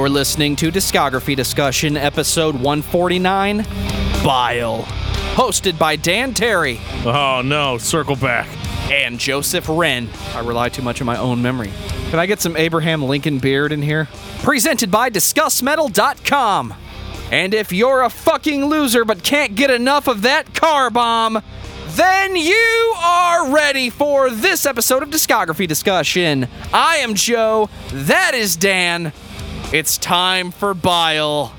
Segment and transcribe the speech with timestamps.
[0.00, 3.58] You're listening to Discography Discussion, episode 149
[4.24, 4.78] Bile.
[5.34, 8.48] Hosted by Dan Terry Oh no, circle back.
[8.90, 10.08] and Joseph Wren.
[10.34, 11.70] I rely too much on my own memory.
[12.08, 14.08] Can I get some Abraham Lincoln beard in here?
[14.42, 16.72] Presented by DiscussMetal.com.
[17.30, 21.42] And if you're a fucking loser but can't get enough of that car bomb,
[21.88, 26.48] then you are ready for this episode of Discography Discussion.
[26.72, 27.68] I am Joe.
[27.92, 29.12] That is Dan.
[29.72, 31.52] It's time for Bile.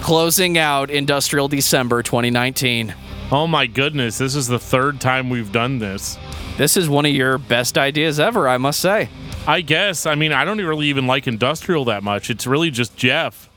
[0.00, 2.94] Closing out Industrial December 2019.
[3.30, 6.18] Oh my goodness, this is the third time we've done this.
[6.56, 9.08] This is one of your best ideas ever, I must say.
[9.46, 10.06] I guess.
[10.06, 12.30] I mean, I don't really even like industrial that much.
[12.30, 13.48] It's really just Jeff.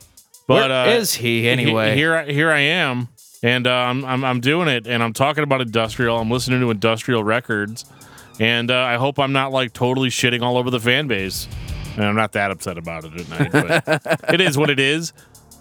[0.46, 1.90] But Where uh, is he anyway?
[1.90, 3.08] he- here, I- here I am,
[3.42, 6.18] and uh, I'm, I'm I'm doing it, and I'm talking about industrial.
[6.18, 7.84] I'm listening to industrial records,
[8.40, 11.48] and uh, I hope I'm not like totally shitting all over the fan base.
[11.96, 15.12] And I'm not that upset about it at night, but it is what it is.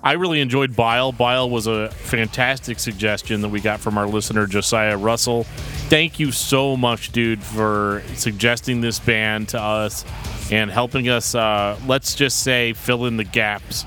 [0.04, 1.12] I really enjoyed Bile.
[1.12, 5.44] Bile was a fantastic suggestion that we got from our listener Josiah Russell.
[5.90, 10.04] Thank you so much, dude, for suggesting this band to us
[10.52, 11.36] and helping us.
[11.36, 13.86] Uh, let's just say fill in the gaps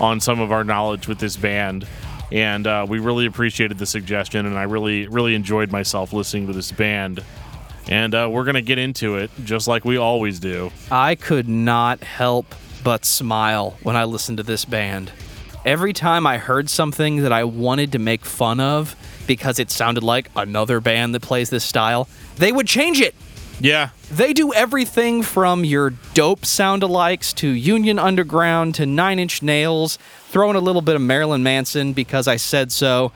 [0.00, 1.86] on some of our knowledge with this band.
[2.32, 6.52] And uh, we really appreciated the suggestion, and I really, really enjoyed myself listening to
[6.54, 7.22] this band.
[7.88, 10.70] And uh, we're gonna get into it just like we always do.
[10.90, 15.12] I could not help but smile when I listened to this band.
[15.64, 20.02] Every time I heard something that I wanted to make fun of because it sounded
[20.02, 23.14] like another band that plays this style, they would change it.
[23.60, 29.40] Yeah, They do everything from your dope sound alikes to Union Underground to Nine Inch
[29.40, 33.12] Nails, throwing a little bit of Marilyn Manson because I said so.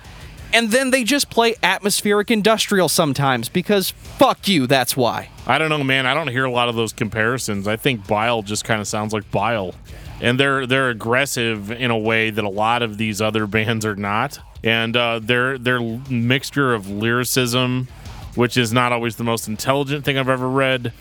[0.53, 5.29] And then they just play atmospheric industrial sometimes because fuck you, that's why.
[5.47, 6.07] I don't know, man.
[6.07, 7.69] I don't hear a lot of those comparisons.
[7.69, 9.75] I think Bile just kind of sounds like Bile,
[10.21, 13.97] and they're they're aggressive in a way that a lot of these other bands are
[13.97, 14.39] not.
[14.65, 17.89] And uh, their their mixture of lyricism,
[18.35, 20.93] which is not always the most intelligent thing I've ever read,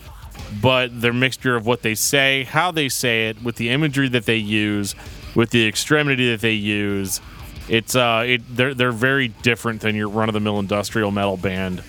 [0.60, 4.26] but their mixture of what they say, how they say it, with the imagery that
[4.26, 4.94] they use,
[5.34, 7.20] with the extremity that they use.
[7.68, 11.36] It's uh, it they're they're very different than your run of the mill industrial metal
[11.36, 11.82] band,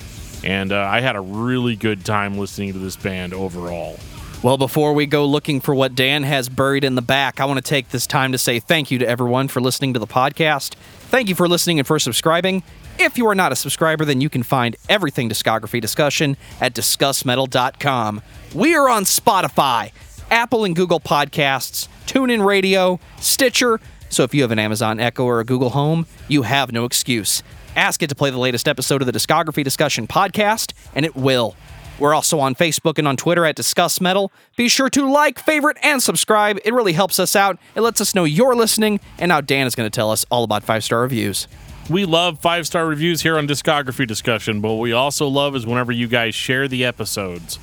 [0.43, 3.99] and uh, I had a really good time listening to this band overall.
[4.43, 7.57] Well, before we go looking for what Dan has buried in the back, I want
[7.57, 10.75] to take this time to say thank you to everyone for listening to the podcast.
[11.09, 12.61] Thank you for listening and for subscribing.
[12.99, 18.21] If you are not a subscriber, then you can find everything discography discussion at discussmetal.com.
[18.53, 19.91] We are on Spotify,
[20.29, 23.79] Apple and Google Podcasts, TuneIn Radio, Stitcher.
[24.17, 27.43] So if you have an Amazon Echo or a Google Home, you have no excuse.
[27.75, 31.55] Ask it to play the latest episode of the Discography Discussion podcast, and it will.
[31.99, 34.31] We're also on Facebook and on Twitter at Discuss Metal.
[34.55, 36.57] Be sure to like, favorite, and subscribe.
[36.65, 37.59] It really helps us out.
[37.75, 38.99] It lets us know you're listening.
[39.19, 41.47] And now Dan is going to tell us all about five star reviews.
[41.87, 45.67] We love five star reviews here on Discography Discussion, but what we also love is
[45.67, 47.57] whenever you guys share the episodes.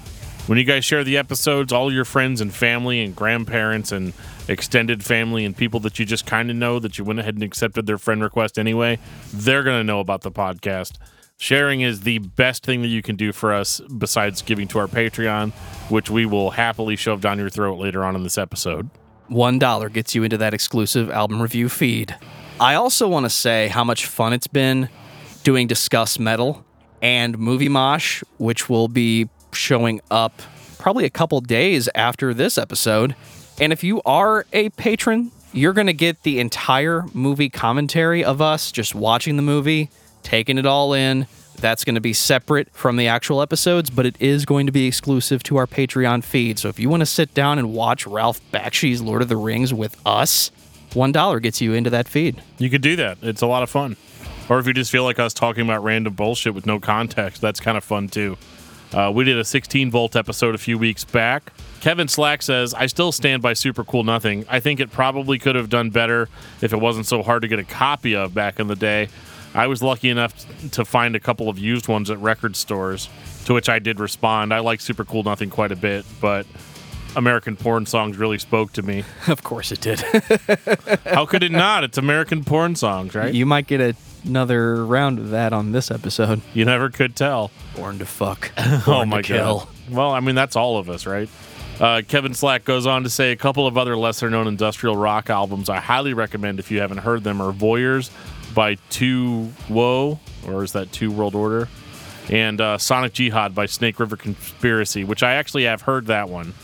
[0.46, 4.12] When you guys share the episodes, all your friends and family and grandparents and
[4.48, 7.42] extended family and people that you just kind of know that you went ahead and
[7.42, 8.98] accepted their friend request anyway,
[9.32, 10.98] they're going to know about the podcast.
[11.36, 14.86] Sharing is the best thing that you can do for us besides giving to our
[14.86, 15.52] Patreon,
[15.90, 18.88] which we will happily shove down your throat later on in this episode.
[19.30, 22.14] $1 gets you into that exclusive album review feed.
[22.60, 24.88] I also want to say how much fun it's been
[25.42, 26.64] doing Discuss Metal
[27.02, 30.40] and Movie Mosh, which will be showing up
[30.78, 33.16] probably a couple days after this episode.
[33.60, 38.42] And if you are a patron, you're going to get the entire movie commentary of
[38.42, 39.90] us just watching the movie,
[40.22, 41.26] taking it all in.
[41.56, 44.86] That's going to be separate from the actual episodes, but it is going to be
[44.86, 46.58] exclusive to our Patreon feed.
[46.58, 49.72] So if you want to sit down and watch Ralph Bakshi's Lord of the Rings
[49.72, 50.50] with us,
[50.90, 52.42] $1 gets you into that feed.
[52.58, 53.18] You could do that.
[53.22, 53.96] It's a lot of fun.
[54.48, 57.60] Or if you just feel like us talking about random bullshit with no context, that's
[57.60, 58.36] kind of fun too.
[58.94, 61.52] Uh, we did a 16 volt episode a few weeks back.
[61.80, 64.46] Kevin Slack says, I still stand by Super Cool Nothing.
[64.48, 66.28] I think it probably could have done better
[66.62, 69.08] if it wasn't so hard to get a copy of back in the day.
[69.52, 70.32] I was lucky enough
[70.70, 73.08] to find a couple of used ones at record stores,
[73.46, 74.54] to which I did respond.
[74.54, 76.46] I like Super Cool Nothing quite a bit, but
[77.16, 79.04] American porn songs really spoke to me.
[79.28, 80.00] Of course it did.
[81.04, 81.82] How could it not?
[81.84, 83.32] It's American porn songs, right?
[83.32, 83.94] you might get a,
[84.24, 86.40] another round of that on this episode.
[86.52, 87.50] You never could tell.
[87.76, 88.50] Born to fuck.
[88.86, 89.66] Oh my god.
[89.90, 91.28] Well, I mean that's all of us, right?
[91.80, 95.28] Uh, Kevin Slack goes on to say a couple of other lesser known industrial rock
[95.30, 98.10] albums I highly recommend if you haven't heard them are Voyeurs
[98.54, 101.68] by Two Woe, or is that Two World Order?
[102.30, 106.54] And uh, Sonic Jihad by Snake River Conspiracy, which I actually have heard that one.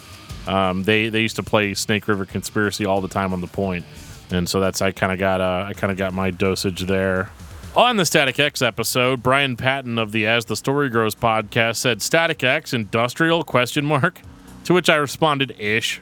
[0.51, 3.85] Um, they they used to play Snake River Conspiracy all the time on the point,
[4.33, 7.31] and so that's I kind of got uh, I kind of got my dosage there.
[7.77, 12.03] On the Static X episode, Brian Patton of the As the Story Grows podcast said
[12.03, 14.21] Static X industrial question mark,
[14.65, 16.01] to which I responded ish.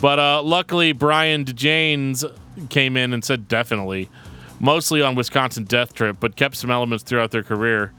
[0.00, 2.24] But uh, luckily, Brian DeJanes
[2.68, 4.08] came in and said definitely,
[4.60, 7.92] mostly on Wisconsin Death Trip, but kept some elements throughout their career.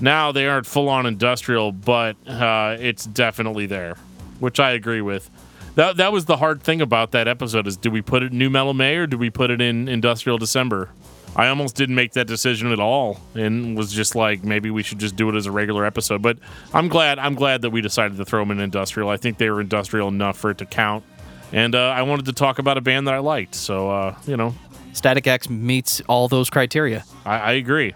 [0.00, 3.96] Now they aren't full on industrial, but uh, it's definitely there,
[4.40, 5.30] which I agree with.
[5.74, 8.38] That that was the hard thing about that episode is do we put it in
[8.38, 10.90] Nu Metal May or do we put it in Industrial December?
[11.36, 15.00] I almost didn't make that decision at all and was just like maybe we should
[15.00, 16.22] just do it as a regular episode.
[16.22, 16.38] But
[16.72, 19.08] I'm glad I'm glad that we decided to throw them in industrial.
[19.08, 21.04] I think they were industrial enough for it to count.
[21.52, 23.56] And uh, I wanted to talk about a band that I liked.
[23.56, 24.54] So uh, you know,
[24.92, 27.04] Static X meets all those criteria.
[27.24, 27.94] I, I agree.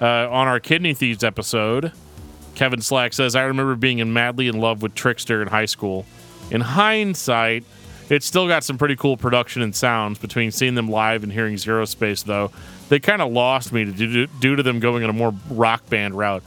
[0.00, 1.92] Uh, on our Kidney Thieves episode,
[2.58, 6.04] Kevin Slack says, I remember being in madly in love with Trickster in high school.
[6.50, 7.62] In hindsight,
[8.10, 10.18] it's still got some pretty cool production and sounds.
[10.18, 12.50] Between seeing them live and hearing Zero Space, though,
[12.88, 14.26] they kind of lost me due
[14.56, 16.42] to, them going in a more rock band route,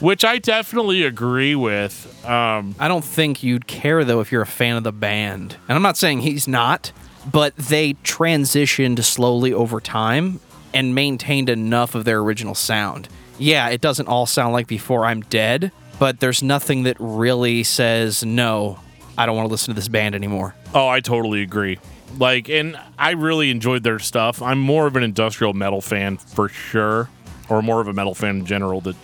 [0.00, 2.10] which I definitely agree with.
[2.26, 5.56] Um, I don't think you'd care though if you're a fan of the band.
[5.66, 6.92] And I'm not saying he's not,
[7.32, 10.40] but they transitioned slowly over time
[10.74, 13.08] and maintained enough of their original sound.
[13.38, 18.24] Yeah, it doesn't all sound like Before I'm Dead, but there's nothing that really says,
[18.24, 18.78] no,
[19.18, 20.54] I don't want to listen to this band anymore.
[20.72, 21.78] Oh, I totally agree.
[22.18, 24.40] Like, and I really enjoyed their stuff.
[24.40, 27.08] I'm more of an industrial metal fan for sure,
[27.48, 28.96] or more of a metal fan in general that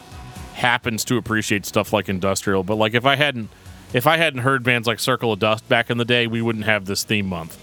[0.54, 2.62] happens to appreciate stuff like industrial.
[2.62, 3.50] But like, if I hadn't,
[3.92, 6.66] if I hadn't heard bands like Circle of Dust back in the day, we wouldn't
[6.66, 7.58] have this theme month.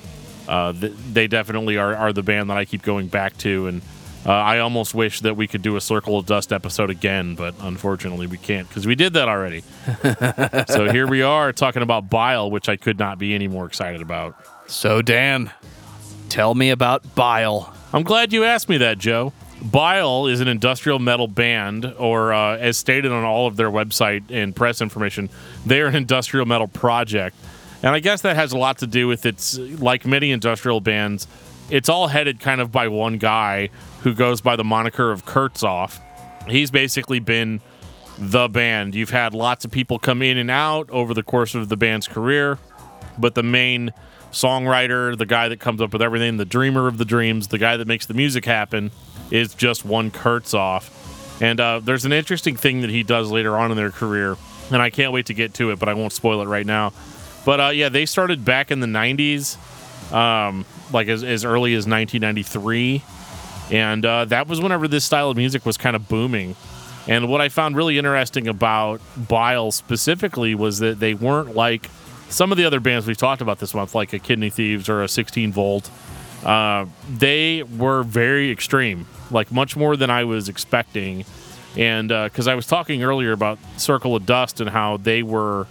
[0.50, 3.81] Uh, th- they definitely are, are the band that I keep going back to, and
[4.28, 7.56] uh, I almost wish that we could do a Circle of Dust episode again, but
[7.62, 9.64] unfortunately we can't because we did that already.
[10.68, 14.02] so here we are talking about Bile, which I could not be any more excited
[14.02, 14.36] about.
[14.68, 15.50] So, Dan,
[16.28, 17.74] tell me about Bile.
[17.94, 19.32] I'm glad you asked me that, Joe.
[19.62, 24.30] Bile is an industrial metal band, or uh, as stated on all of their website
[24.30, 25.30] and press information,
[25.66, 27.36] they're an industrial metal project.
[27.82, 31.28] And I guess that has a lot to do with it's like many industrial bands,
[31.69, 33.69] it's all headed kind of by one guy
[34.02, 36.00] who goes by the moniker of Krztoff.
[36.48, 37.62] He's basically been
[38.18, 38.96] the band.
[38.96, 42.08] You've had lots of people come in and out over the course of the band's
[42.08, 42.58] career,
[43.18, 43.94] but the main
[44.31, 47.78] songwriter, the guy that comes up with everything, the dreamer of the dreams, the guy
[47.78, 48.92] that makes the music happen,
[49.31, 51.42] is just one Krztoff.
[51.42, 54.38] And uh, there's an interesting thing that he does later on in their career,
[54.72, 56.94] and I can't wait to get to it, but I won't spoil it right now.
[57.46, 59.58] But uh, yeah, they started back in the 90s,
[60.12, 63.04] um, like as, as early as 1993.
[63.72, 66.56] And uh, that was whenever this style of music was kind of booming.
[67.07, 71.89] And what I found really interesting about Bile specifically was that they weren't like
[72.30, 75.04] some of the other bands we've talked about this month, like a Kidney Thieves or
[75.04, 75.89] a 16 Volt.
[76.44, 81.25] Uh, they were very extreme, like much more than I was expecting.
[81.78, 85.68] And because uh, I was talking earlier about Circle of Dust and how they were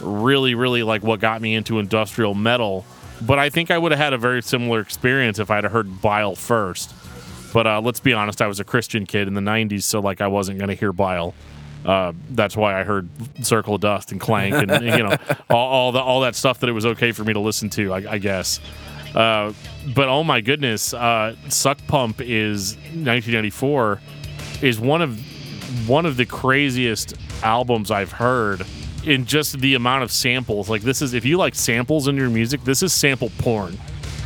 [0.00, 2.84] really, really like what got me into industrial metal.
[3.26, 6.34] But I think I would have had a very similar experience if I'd heard Bile
[6.34, 6.94] first.
[7.52, 10.20] But uh, let's be honest, I was a Christian kid in the '90s, so like
[10.20, 11.34] I wasn't going to hear Bile.
[11.84, 13.08] Uh, that's why I heard
[13.42, 15.16] Circle of Dust and Clank and you know
[15.48, 17.92] all, all, the all that stuff that it was okay for me to listen to.
[17.92, 18.60] I, I guess.
[19.14, 19.52] Uh,
[19.94, 24.00] but oh my goodness, uh, Suck Pump is 1994
[24.62, 25.18] is one of
[25.88, 28.64] one of the craziest albums I've heard
[29.04, 30.68] in just the amount of samples.
[30.68, 33.78] Like this is if you like samples in your music, this is sample porn.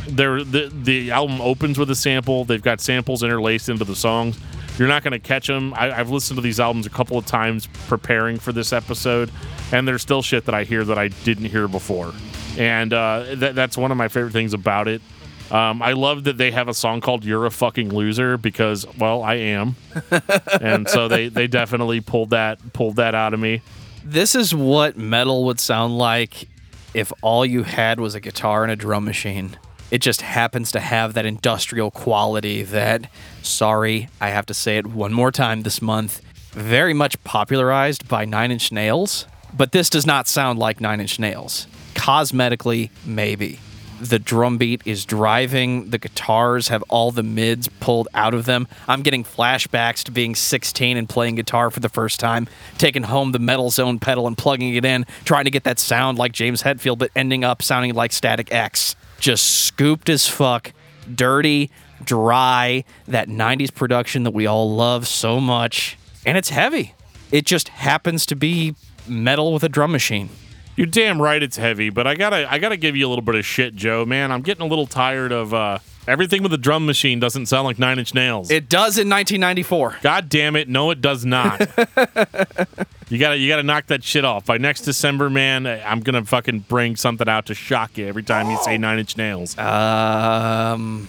[0.07, 2.45] There, the the album opens with a sample.
[2.45, 4.39] They've got samples interlaced into the songs.
[4.77, 5.73] You're not going to catch them.
[5.73, 9.31] I, have listened to these albums a couple of times preparing for this episode,
[9.71, 12.13] and there's still shit that I hear that I didn't hear before.
[12.57, 15.01] And uh, th- that's one of my favorite things about it.
[15.49, 19.21] Um, I love that they have a song called "You're a Fucking Loser" because, well,
[19.23, 19.75] I am,
[20.61, 23.61] and so they they definitely pulled that pulled that out of me.
[24.07, 26.47] This is what metal would sound like
[26.93, 29.57] if all you had was a guitar and a drum machine.
[29.89, 33.09] It just happens to have that industrial quality that,
[33.41, 36.21] sorry, I have to say it one more time this month,
[36.51, 39.25] very much popularized by Nine Inch Nails,
[39.57, 41.65] but this does not sound like Nine Inch Nails.
[41.95, 43.59] Cosmetically, maybe.
[43.99, 48.67] The drum beat is driving, the guitars have all the mids pulled out of them.
[48.89, 52.47] I'm getting flashbacks to being 16 and playing guitar for the first time,
[52.77, 56.17] taking home the Metal Zone pedal and plugging it in, trying to get that sound
[56.17, 60.73] like James Hetfield, but ending up sounding like Static X just scooped as fuck,
[61.13, 61.71] dirty,
[62.03, 65.97] dry, that 90s production that we all love so much.
[66.25, 66.95] And it's heavy.
[67.31, 68.75] It just happens to be
[69.07, 70.29] metal with a drum machine.
[70.75, 73.35] You're damn right it's heavy, but I gotta I gotta give you a little bit
[73.35, 74.05] of shit, Joe.
[74.05, 77.65] Man, I'm getting a little tired of uh, everything with a drum machine doesn't sound
[77.65, 78.51] like Nine Inch Nails.
[78.51, 79.97] It does in 1994.
[80.01, 81.61] God damn it, no, it does not.
[83.07, 85.65] you gotta you gotta knock that shit off by next December, man.
[85.65, 89.15] I'm gonna fucking bring something out to shock you every time you say Nine Inch
[89.15, 89.57] Nails.
[89.57, 91.07] Um,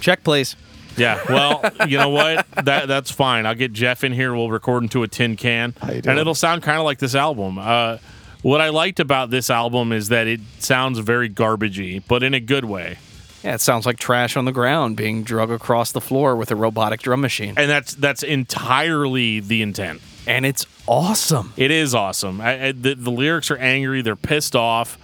[0.00, 0.54] check, please.
[0.98, 2.46] Yeah, well, you know what?
[2.64, 3.46] That that's fine.
[3.46, 4.34] I'll get Jeff in here.
[4.34, 7.56] We'll record into a tin can, you and it'll sound kind of like this album.
[7.58, 7.98] Uh,
[8.42, 12.40] what I liked about this album is that it sounds very garbagey, but in a
[12.40, 12.98] good way.
[13.42, 16.56] Yeah, it sounds like trash on the ground being drug across the floor with a
[16.56, 17.54] robotic drum machine.
[17.56, 20.00] And that's that's entirely the intent.
[20.26, 21.52] And it's awesome.
[21.56, 22.40] It is awesome.
[22.40, 24.02] I, I, the, the lyrics are angry.
[24.02, 24.98] They're pissed off.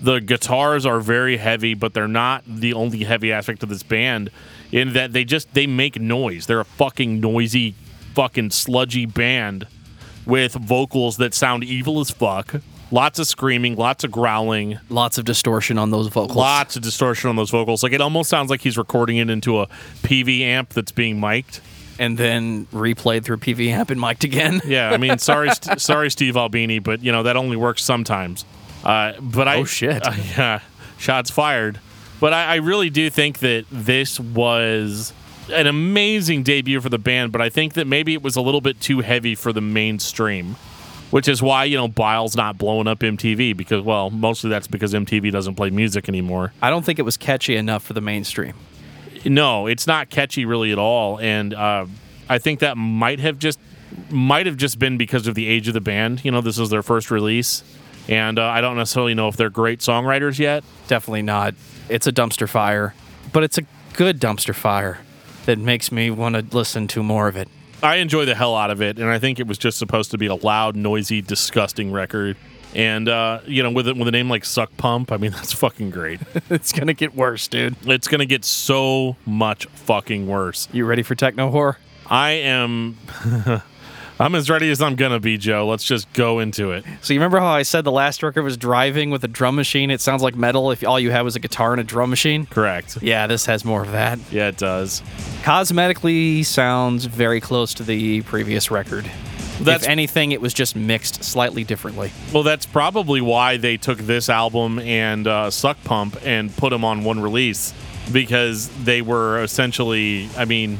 [0.00, 4.30] The guitars are very heavy, but they're not the only heavy aspect of this band.
[4.72, 6.46] In that they just they make noise.
[6.46, 7.74] They're a fucking noisy,
[8.14, 9.66] fucking sludgy band
[10.24, 12.54] with vocals that sound evil as fuck.
[12.92, 16.36] Lots of screaming, lots of growling, Lots of distortion on those vocals.
[16.36, 17.82] lots of distortion on those vocals.
[17.82, 19.68] Like it almost sounds like he's recording it into a
[20.02, 21.60] Peavey amp that's being mic'd.
[21.98, 24.60] And then replayed through Peavey amp and mic'd again.
[24.66, 28.44] Yeah, I mean, sorry, st- sorry, Steve Albini, but you know that only works sometimes.
[28.82, 30.04] Uh, but I, Oh, shit.
[30.06, 30.60] uh, yeah,
[30.98, 31.78] shots fired.
[32.18, 35.12] But I, I really do think that this was
[35.52, 37.32] an amazing debut for the band.
[37.32, 40.56] But I think that maybe it was a little bit too heavy for the mainstream,
[41.10, 44.94] which is why you know Bile's not blowing up MTV because well, mostly that's because
[44.94, 46.52] MTV doesn't play music anymore.
[46.62, 48.54] I don't think it was catchy enough for the mainstream.
[49.24, 51.86] No, it's not catchy really at all, and uh,
[52.28, 53.58] I think that might have just
[54.08, 56.24] might have just been because of the age of the band.
[56.24, 57.62] You know, this is their first release,
[58.08, 60.64] and uh, I don't necessarily know if they're great songwriters yet.
[60.86, 61.54] Definitely not.
[61.88, 62.94] It's a dumpster fire,
[63.32, 63.62] but it's a
[63.94, 65.00] good dumpster fire
[65.46, 67.48] that makes me want to listen to more of it.
[67.82, 70.18] I enjoy the hell out of it, and I think it was just supposed to
[70.18, 72.36] be a loud, noisy, disgusting record.
[72.74, 75.52] And uh, you know, with it, with a name like Suck Pump, I mean that's
[75.52, 76.20] fucking great.
[76.50, 77.76] it's gonna get worse, dude.
[77.86, 80.68] it's gonna get so much fucking worse.
[80.72, 81.78] You ready for techno horror?
[82.06, 82.98] I am.
[84.20, 85.66] I'm as ready as I'm gonna be, Joe.
[85.66, 86.84] Let's just go into it.
[87.00, 89.90] So you remember how I said the last record was driving with a drum machine?
[89.90, 92.44] It sounds like metal if all you had was a guitar and a drum machine.
[92.44, 92.98] Correct.
[93.00, 94.18] Yeah, this has more of that.
[94.30, 95.00] Yeah, it does.
[95.40, 99.06] Cosmetically sounds very close to the previous record.
[99.60, 102.12] That's- if anything, it was just mixed slightly differently.
[102.30, 106.84] Well, that's probably why they took this album and uh, Suck Pump and put them
[106.84, 107.72] on one release
[108.12, 110.78] because they were essentially, I mean,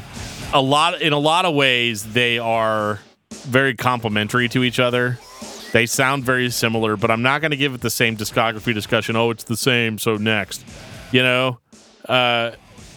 [0.53, 3.01] a lot in a lot of ways they are
[3.43, 5.19] very complementary to each other.
[5.73, 9.17] They sound very similar, but I'm not going to give it the same discography discussion.
[9.17, 10.65] Oh, it's the same, so next,
[11.13, 11.59] you know,
[12.09, 12.53] uh,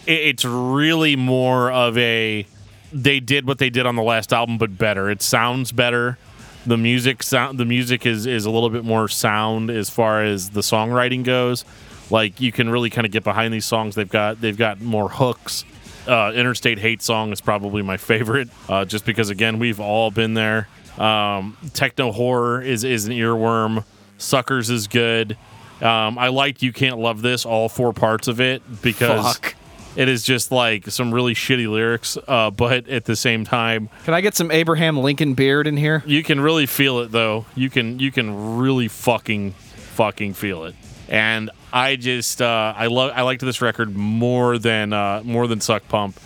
[0.06, 2.46] it, it's really more of a
[2.92, 5.10] they did what they did on the last album, but better.
[5.10, 6.16] It sounds better.
[6.64, 10.50] The music sound the music is is a little bit more sound as far as
[10.50, 11.64] the songwriting goes.
[12.10, 13.94] Like you can really kind of get behind these songs.
[13.94, 15.64] They've got they've got more hooks.
[16.06, 20.34] Uh, Interstate Hate song is probably my favorite, uh, just because again we've all been
[20.34, 20.68] there.
[20.98, 23.84] Um, Techno horror is is an earworm.
[24.18, 25.36] Suckers is good.
[25.80, 29.54] Um, I liked You Can't Love This, all four parts of it, because Fuck.
[29.96, 34.14] it is just like some really shitty lyrics, uh, but at the same time, Can
[34.14, 36.02] I get some Abraham Lincoln beard in here?
[36.06, 37.44] you can really feel it though.
[37.56, 40.74] You can you can really fucking fucking feel it.
[41.08, 45.60] And I just uh, I love I liked this record more than uh, more than
[45.60, 46.18] Suck Pump,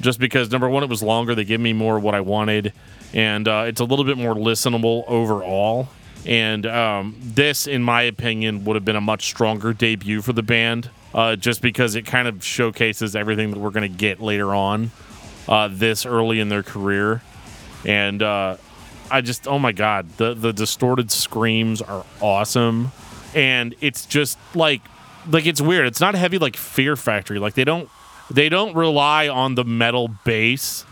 [0.00, 1.34] just because number one it was longer.
[1.34, 2.72] They give me more what I wanted,
[3.14, 5.88] and uh, it's a little bit more listenable overall.
[6.26, 10.42] And um, this, in my opinion, would have been a much stronger debut for the
[10.42, 14.54] band, uh, just because it kind of showcases everything that we're going to get later
[14.54, 14.90] on,
[15.48, 17.22] uh, this early in their career.
[17.86, 18.56] And uh,
[19.10, 22.92] I just, oh my god, the the distorted screams are awesome,
[23.38, 24.82] and it's just like,
[25.30, 25.86] like it's weird.
[25.86, 27.38] It's not heavy like Fear Factory.
[27.38, 27.88] Like they don't
[28.30, 30.84] they don't rely on the metal bass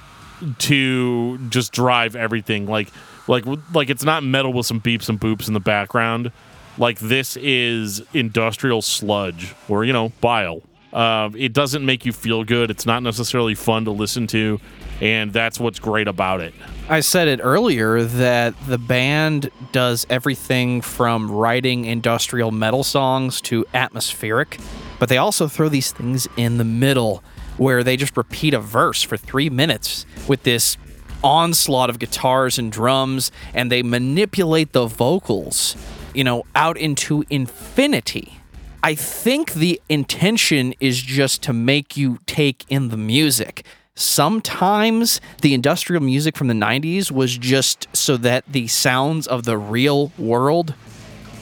[0.59, 2.67] to just drive everything.
[2.67, 2.93] Like
[3.27, 6.31] like like it's not metal with some beeps and boops in the background.
[6.79, 10.63] Like this is industrial sludge or you know bile.
[10.97, 12.71] Uh, it doesn't make you feel good.
[12.71, 14.59] It's not necessarily fun to listen to,
[15.03, 16.55] and that's what's great about it.
[16.89, 23.67] I said it earlier that the band does everything from writing industrial metal songs to
[23.75, 24.59] atmospheric,
[24.99, 27.23] but they also throw these things in the middle
[27.59, 30.79] where they just repeat a verse for three minutes with this
[31.23, 35.77] onslaught of guitars and drums, and they manipulate the vocals,
[36.15, 38.41] you know, out into infinity.
[38.87, 43.67] I think the intention is just to make you take in the music.
[43.97, 49.59] Sometimes the industrial music from the 90s was just so that the sounds of the
[49.59, 50.75] real world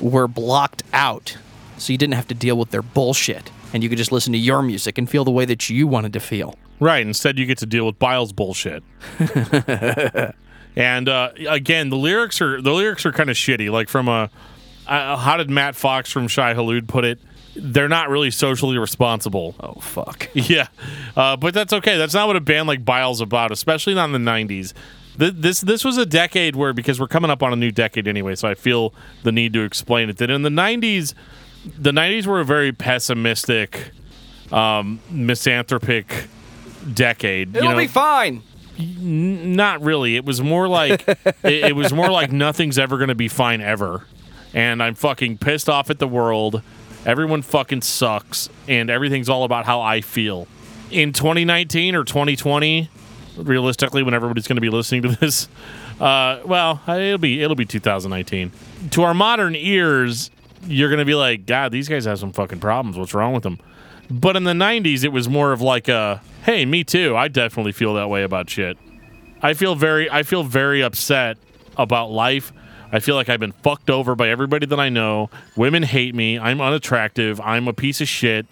[0.00, 1.36] were blocked out
[1.76, 4.38] so you didn't have to deal with their bullshit and you could just listen to
[4.38, 6.54] your music and feel the way that you wanted to feel.
[6.80, 7.06] Right.
[7.06, 8.82] Instead, you get to deal with Biles bullshit.
[10.76, 13.70] and uh, again, the lyrics are the lyrics are kind of shitty.
[13.70, 14.30] Like from a,
[14.86, 17.20] uh, how did Matt Fox from Shai Hulud put it?
[17.56, 19.54] They're not really socially responsible.
[19.60, 20.28] Oh fuck.
[20.34, 20.68] Yeah,
[21.16, 21.96] uh, but that's okay.
[21.96, 24.72] That's not what a band like Biles about, especially not in the '90s.
[25.18, 28.08] Th- This this was a decade where because we're coming up on a new decade
[28.08, 28.92] anyway, so I feel
[29.22, 30.16] the need to explain it.
[30.16, 31.14] That in the '90s,
[31.78, 33.90] the '90s were a very pessimistic,
[34.50, 36.26] um, misanthropic
[36.92, 37.54] decade.
[37.56, 38.42] It'll you know, be fine.
[38.78, 40.16] not really.
[40.16, 43.60] It was more like it, it was more like nothing's ever going to be fine
[43.60, 44.04] ever,
[44.52, 46.62] and I'm fucking pissed off at the world.
[47.06, 50.46] Everyone fucking sucks, and everything's all about how I feel.
[50.90, 52.88] In 2019 or 2020,
[53.36, 55.48] realistically, when everybody's going to be listening to this,
[56.00, 58.52] uh, well, it'll be it'll be 2019.
[58.90, 60.30] To our modern ears,
[60.66, 62.96] you're going to be like, God, these guys have some fucking problems.
[62.96, 63.58] What's wrong with them?
[64.10, 67.16] But in the 90s, it was more of like a, hey, me too.
[67.16, 68.76] I definitely feel that way about shit.
[69.42, 71.36] I feel very I feel very upset
[71.76, 72.52] about life.
[72.94, 75.28] I feel like I've been fucked over by everybody that I know.
[75.56, 76.38] Women hate me.
[76.38, 77.40] I'm unattractive.
[77.40, 78.46] I'm a piece of shit.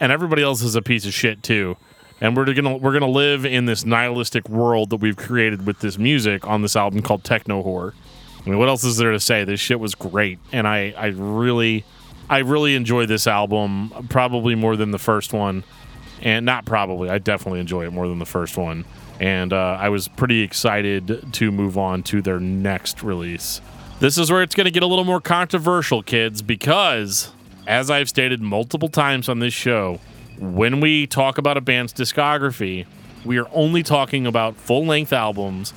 [0.00, 1.76] And everybody else is a piece of shit too.
[2.18, 5.98] And we're gonna we're gonna live in this nihilistic world that we've created with this
[5.98, 7.92] music on this album called Techno Horror.
[8.46, 9.44] I mean, what else is there to say?
[9.44, 11.84] This shit was great, and I I really
[12.30, 15.62] I really enjoy this album probably more than the first one
[16.22, 18.84] and not probably i definitely enjoy it more than the first one
[19.20, 23.60] and uh, i was pretty excited to move on to their next release
[24.00, 27.32] this is where it's going to get a little more controversial kids because
[27.66, 30.00] as i've stated multiple times on this show
[30.38, 32.86] when we talk about a band's discography
[33.24, 35.72] we are only talking about full-length albums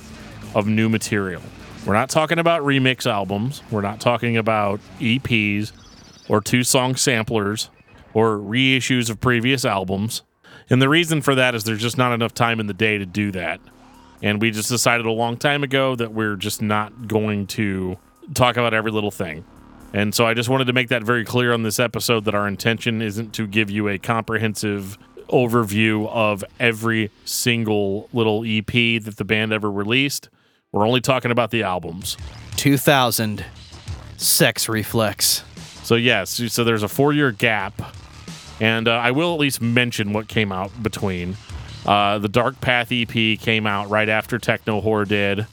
[0.54, 1.42] of new material
[1.86, 5.72] we're not talking about remix albums we're not talking about eps
[6.28, 7.70] or two song samplers
[8.14, 10.22] or reissues of previous albums.
[10.70, 13.06] And the reason for that is there's just not enough time in the day to
[13.06, 13.60] do that.
[14.22, 17.96] And we just decided a long time ago that we're just not going to
[18.34, 19.44] talk about every little thing.
[19.92, 22.46] And so I just wanted to make that very clear on this episode that our
[22.46, 28.66] intention isn't to give you a comprehensive overview of every single little EP
[29.02, 30.28] that the band ever released.
[30.72, 32.16] We're only talking about the albums.
[32.56, 33.44] 2000
[34.18, 35.44] Sex Reflex.
[35.82, 37.80] So yes, so there's a four year gap,
[38.60, 41.36] and uh, I will at least mention what came out between.
[41.86, 45.46] Uh, the Dark Path EP came out right after Techno Horror did,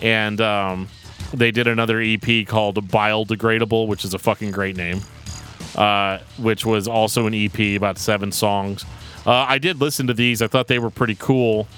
[0.00, 0.88] and um,
[1.32, 5.00] they did another EP called Biodegradable, which is a fucking great name.
[5.74, 8.84] Uh, which was also an EP about seven songs.
[9.26, 10.40] Uh, I did listen to these.
[10.40, 11.68] I thought they were pretty cool,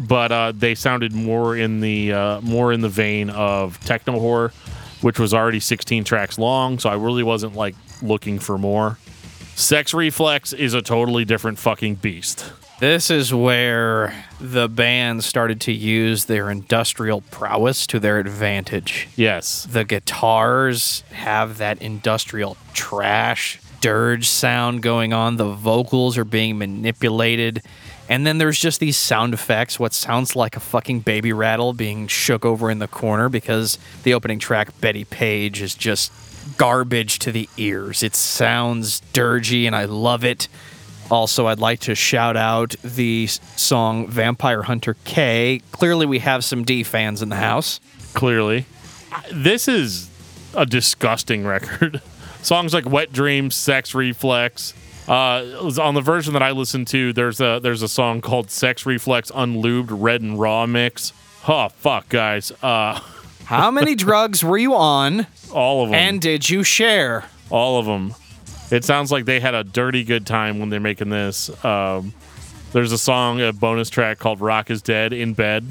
[0.00, 4.52] but uh, they sounded more in the uh, more in the vein of techno horror,
[5.00, 6.78] which was already 16 tracks long.
[6.78, 8.98] So I really wasn't like looking for more.
[9.54, 12.52] Sex Reflex is a totally different fucking beast.
[12.80, 19.08] This is where the band started to use their industrial prowess to their advantage.
[19.16, 25.38] Yes, The guitars have that industrial trash dirge sound going on.
[25.38, 27.62] The vocals are being manipulated.
[28.08, 32.06] And then there's just these sound effects, what sounds like a fucking baby rattle being
[32.06, 36.12] shook over in the corner because the opening track, Betty Page, is just
[36.56, 38.04] garbage to the ears.
[38.04, 40.46] It sounds dirgy and I love it.
[41.10, 45.62] Also, I'd like to shout out the song Vampire Hunter K.
[45.72, 47.80] Clearly, we have some D fans in the house.
[48.14, 48.66] clearly.
[49.32, 50.10] This is
[50.54, 52.02] a disgusting record.
[52.42, 54.74] Songs like Wet Dreams, Sex Reflex.
[55.08, 58.84] Uh, on the version that I listened to, there's a there's a song called Sex
[58.84, 61.12] Reflex Unlubed Red and Raw Mix.
[61.48, 62.52] Oh fuck, guys.
[62.62, 63.00] Uh,
[63.46, 65.94] How many drugs were you on all of them.
[65.94, 67.24] and did you share?
[67.50, 68.14] all of them.
[68.70, 71.48] It sounds like they had a dirty good time when they're making this.
[71.64, 72.12] Um,
[72.72, 75.66] there's a song, a bonus track called "Rock Is Dead" in bed,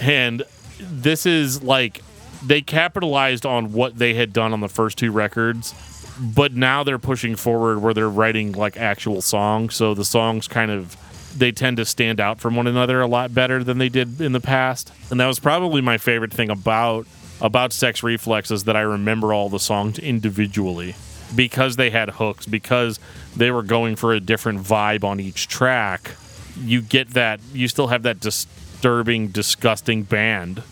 [0.00, 0.42] and
[0.80, 2.00] this is like
[2.46, 5.74] they capitalized on what they had done on the first two records,
[6.20, 9.74] but now they're pushing forward where they're writing like actual songs.
[9.74, 10.96] So the songs kind of
[11.36, 14.32] they tend to stand out from one another a lot better than they did in
[14.32, 14.92] the past.
[15.10, 17.06] And that was probably my favorite thing about
[17.40, 20.94] about Sex Reflex is that I remember all the songs individually
[21.34, 22.98] because they had hooks, because
[23.36, 26.12] they were going for a different vibe on each track.
[26.58, 30.62] You get that you still have that disturbing, disgusting band,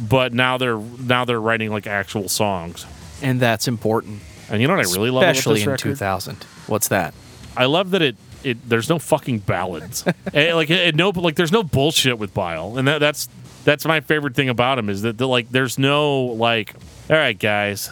[0.00, 2.86] but now they're now they're writing like actual songs.
[3.22, 4.22] And that's important.
[4.50, 5.82] And you know what I really love about Especially in record?
[5.82, 6.44] 2000.
[6.66, 7.14] What's that?
[7.56, 10.04] I love that it it there's no fucking ballads.
[10.32, 13.28] Eh, like it, no like there's no bullshit with Bile, and that, that's
[13.64, 16.74] that's my favorite thing about him is that the, like there's no like
[17.08, 17.88] all right guys,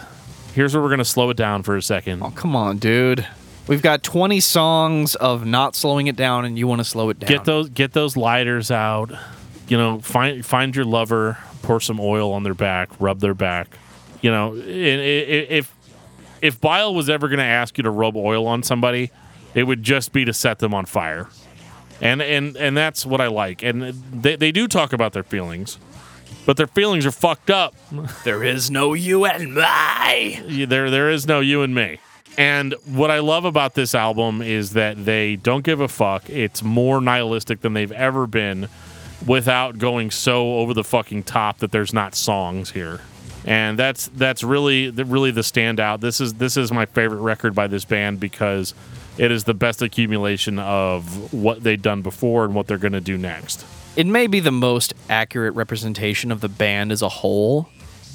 [0.55, 2.23] Here's where we're gonna slow it down for a second.
[2.23, 3.27] Oh, come on, dude.
[3.69, 7.21] We've got 20 songs of not slowing it down, and you want to slow it
[7.21, 7.29] down.
[7.29, 9.13] Get those get those lighters out.
[9.69, 13.69] You know, find find your lover, pour some oil on their back, rub their back.
[14.21, 15.73] You know, if
[16.41, 19.11] if Bile was ever going to ask you to rub oil on somebody,
[19.55, 21.29] it would just be to set them on fire.
[22.01, 23.63] And and and that's what I like.
[23.63, 25.79] And they they do talk about their feelings,
[26.47, 27.75] but their feelings are fucked up.
[28.25, 30.65] There is no you and me.
[30.67, 31.99] There there is no you and me.
[32.39, 36.31] And what I love about this album is that they don't give a fuck.
[36.31, 38.69] It's more nihilistic than they've ever been
[39.27, 43.01] without going so over the fucking top that there's not songs here.
[43.45, 46.01] And that's that's really the, really the standout.
[46.01, 48.73] This is this is my favorite record by this band because
[49.19, 53.01] it is the best accumulation of what they've done before and what they're going to
[53.01, 53.67] do next.
[53.95, 57.69] It may be the most accurate representation of the band as a whole.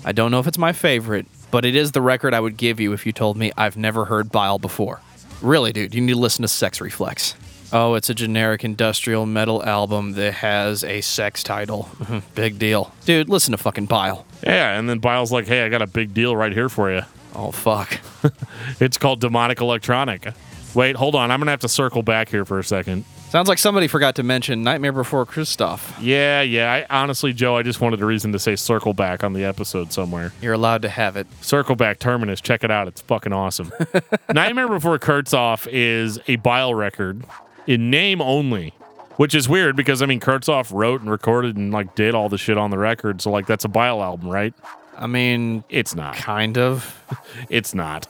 [0.04, 2.80] I don't know if it's my favorite, but it is the record I would give
[2.80, 5.02] you if you told me I've never heard Bile before.
[5.42, 7.36] Really, dude, you need to listen to Sex Reflex.
[7.72, 11.90] Oh, it's a generic industrial metal album that has a sex title.
[12.36, 12.92] Big deal.
[13.06, 14.26] Dude, listen to fucking Bile.
[14.42, 17.02] Yeah, and then Bile's like, "Hey, I got a big deal right here for you."
[17.36, 18.00] Oh, fuck.
[18.80, 20.28] It's called Demonic Electronic.
[20.74, 21.32] Wait, hold on.
[21.32, 23.06] I'm going to have to circle back here for a second.
[23.30, 25.98] Sounds like somebody forgot to mention Nightmare Before Christoph.
[26.02, 26.86] Yeah, yeah.
[26.90, 29.92] I, honestly, Joe, I just wanted a reason to say circle back on the episode
[29.92, 30.32] somewhere.
[30.42, 31.28] You're allowed to have it.
[31.42, 32.40] Circle back Terminus.
[32.40, 32.88] Check it out.
[32.88, 33.72] It's fucking awesome.
[34.34, 37.26] Nightmare Before Krztoff is a Bile record
[37.68, 38.74] in name only,
[39.18, 42.38] which is weird because, I mean, Krztoff wrote and recorded and, like, did all the
[42.38, 43.22] shit on the record.
[43.22, 44.54] So, like, that's a Bile album, right?
[44.98, 46.16] I mean, It's not.
[46.16, 47.04] kind of.
[47.50, 48.08] It's not.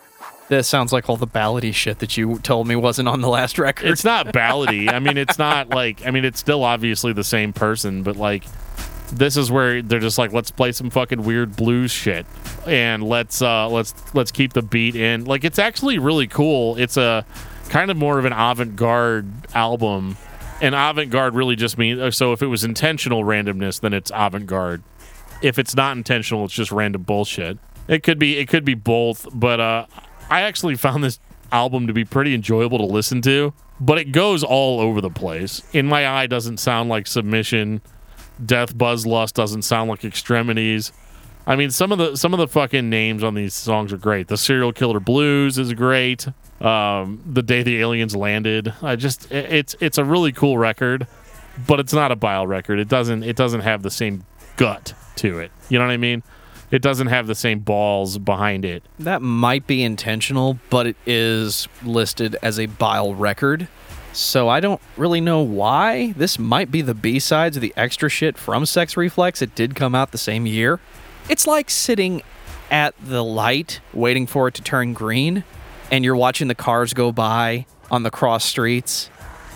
[0.49, 3.59] This sounds like all the ballady shit that you told me wasn't on the last
[3.59, 3.89] record.
[3.89, 4.91] It's not ballady.
[4.91, 8.45] I mean, it's not like, I mean, it's still obviously the same person, but, like,
[9.11, 12.25] this is where they're just like let's play some fucking weird blues shit
[12.65, 15.25] and let's uh let's let's keep the beat in.
[15.25, 16.75] Like it's actually really cool.
[16.77, 17.25] It's a
[17.69, 20.17] kind of more of an avant-garde album.
[20.61, 24.83] And avant-garde really just means so if it was intentional randomness then it's avant-garde.
[25.41, 27.57] If it's not intentional it's just random bullshit.
[27.87, 29.85] It could be it could be both but uh
[30.29, 31.19] i actually found this
[31.51, 35.61] album to be pretty enjoyable to listen to but it goes all over the place
[35.73, 37.81] in my eye doesn't sound like submission
[38.45, 40.91] Death Buzz Lust doesn't sound like extremities.
[41.47, 44.27] I mean, some of the some of the fucking names on these songs are great.
[44.27, 46.27] The Serial Killer Blues is great.
[46.61, 48.73] Um, the Day the Aliens Landed.
[48.83, 51.07] I just it- it's it's a really cool record,
[51.67, 52.77] but it's not a bile record.
[52.77, 54.23] It doesn't it doesn't have the same
[54.55, 55.51] gut to it.
[55.69, 56.21] You know what I mean?
[56.69, 58.83] It doesn't have the same balls behind it.
[58.99, 63.67] That might be intentional, but it is listed as a bile record.
[64.11, 66.13] So I don't really know why.
[66.13, 69.41] This might be the B sides of the extra shit from Sex Reflex.
[69.41, 70.79] It did come out the same year.
[71.29, 72.21] It's like sitting
[72.69, 75.43] at the light waiting for it to turn green,
[75.91, 79.09] and you're watching the cars go by on the cross streets,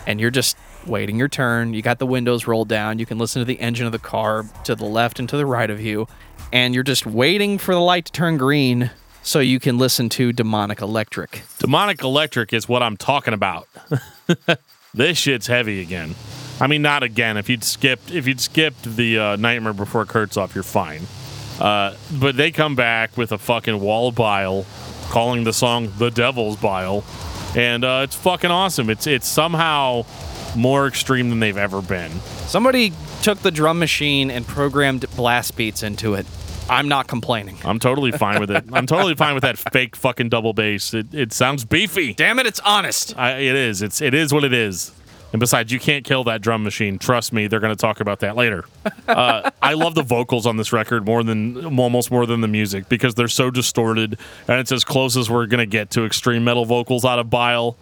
[0.07, 1.73] and you're just waiting your turn.
[1.73, 2.99] You got the windows rolled down.
[2.99, 5.45] You can listen to the engine of the car to the left and to the
[5.45, 6.07] right of you,
[6.51, 8.91] and you're just waiting for the light to turn green
[9.23, 11.43] so you can listen to Demonic Electric.
[11.59, 13.67] Demonic Electric is what I'm talking about.
[14.93, 16.15] this shit's heavy again.
[16.59, 17.37] I mean, not again.
[17.37, 21.01] If you'd skipped, if you'd skipped the uh, Nightmare Before Krztoff, you're fine.
[21.59, 24.65] Uh, but they come back with a fucking wall bile,
[25.09, 27.03] calling the song "The Devil's Bile,"
[27.55, 28.89] and uh, it's fucking awesome.
[28.89, 30.05] It's it's somehow
[30.55, 32.11] more extreme than they've ever been.
[32.47, 36.25] Somebody took the drum machine and programmed blast beats into it.
[36.69, 37.57] I'm not complaining.
[37.65, 38.63] I'm totally fine with it.
[38.71, 40.93] I'm totally fine with that fake fucking double bass.
[40.93, 42.13] It, it sounds beefy.
[42.13, 43.17] Damn it, it's honest.
[43.17, 43.81] I, it is.
[43.81, 44.91] It's it is what it is.
[45.33, 46.99] And besides, you can't kill that drum machine.
[46.99, 48.65] Trust me, they're going to talk about that later.
[49.07, 52.87] Uh, I love the vocals on this record more than almost more than the music
[52.87, 56.45] because they're so distorted, and it's as close as we're going to get to extreme
[56.45, 57.75] metal vocals out of Bile.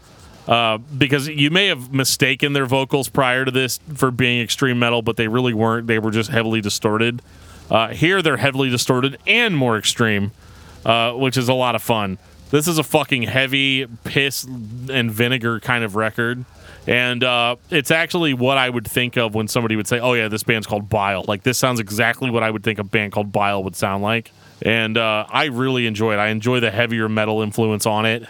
[0.48, 5.04] Uh, because you may have mistaken their vocals prior to this for being extreme metal,
[5.04, 5.86] but they really weren't.
[5.86, 7.22] They were just heavily distorted.
[7.70, 10.32] Uh, here, they're heavily distorted and more extreme,
[10.86, 12.18] uh, which is a lot of fun.
[12.52, 16.46] This is a fucking heavy piss and vinegar kind of record.
[16.88, 20.28] And uh, it's actually what I would think of when somebody would say, "Oh yeah,
[20.30, 23.32] this band's called Bile." Like this sounds exactly what I would think a band called
[23.32, 24.32] Bile would sound like.
[24.64, 26.18] And uh, I really enjoy it.
[26.18, 28.24] I enjoy the heavier metal influence on it.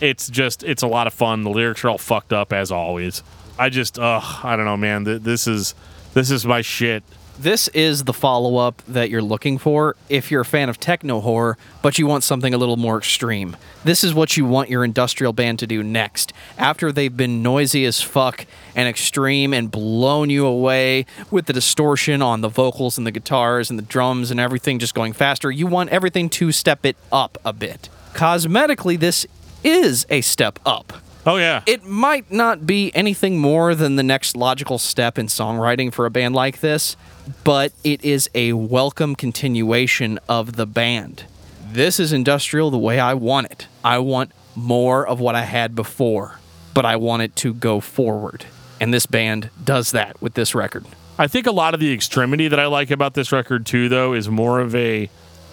[0.00, 1.42] It's just, it's a lot of fun.
[1.42, 3.22] The lyrics are all fucked up as always.
[3.58, 5.04] I just, uh, I don't know, man.
[5.04, 5.74] Th- This is,
[6.14, 7.02] this is my shit.
[7.38, 11.20] This is the follow up that you're looking for if you're a fan of techno
[11.20, 13.58] horror, but you want something a little more extreme.
[13.84, 16.32] This is what you want your industrial band to do next.
[16.56, 22.22] After they've been noisy as fuck and extreme and blown you away with the distortion
[22.22, 25.66] on the vocals and the guitars and the drums and everything just going faster, you
[25.66, 27.90] want everything to step it up a bit.
[28.14, 29.26] cosmetically, this
[29.62, 31.05] is a step up.
[31.26, 31.62] Oh yeah.
[31.66, 36.10] It might not be anything more than the next logical step in songwriting for a
[36.10, 36.96] band like this,
[37.42, 41.24] but it is a welcome continuation of the band.
[41.72, 43.66] This is industrial the way I want it.
[43.84, 46.38] I want more of what I had before,
[46.72, 48.46] but I want it to go forward.
[48.80, 50.86] And this band does that with this record.
[51.18, 54.12] I think a lot of the extremity that I like about this record too, though,
[54.12, 55.10] is more of a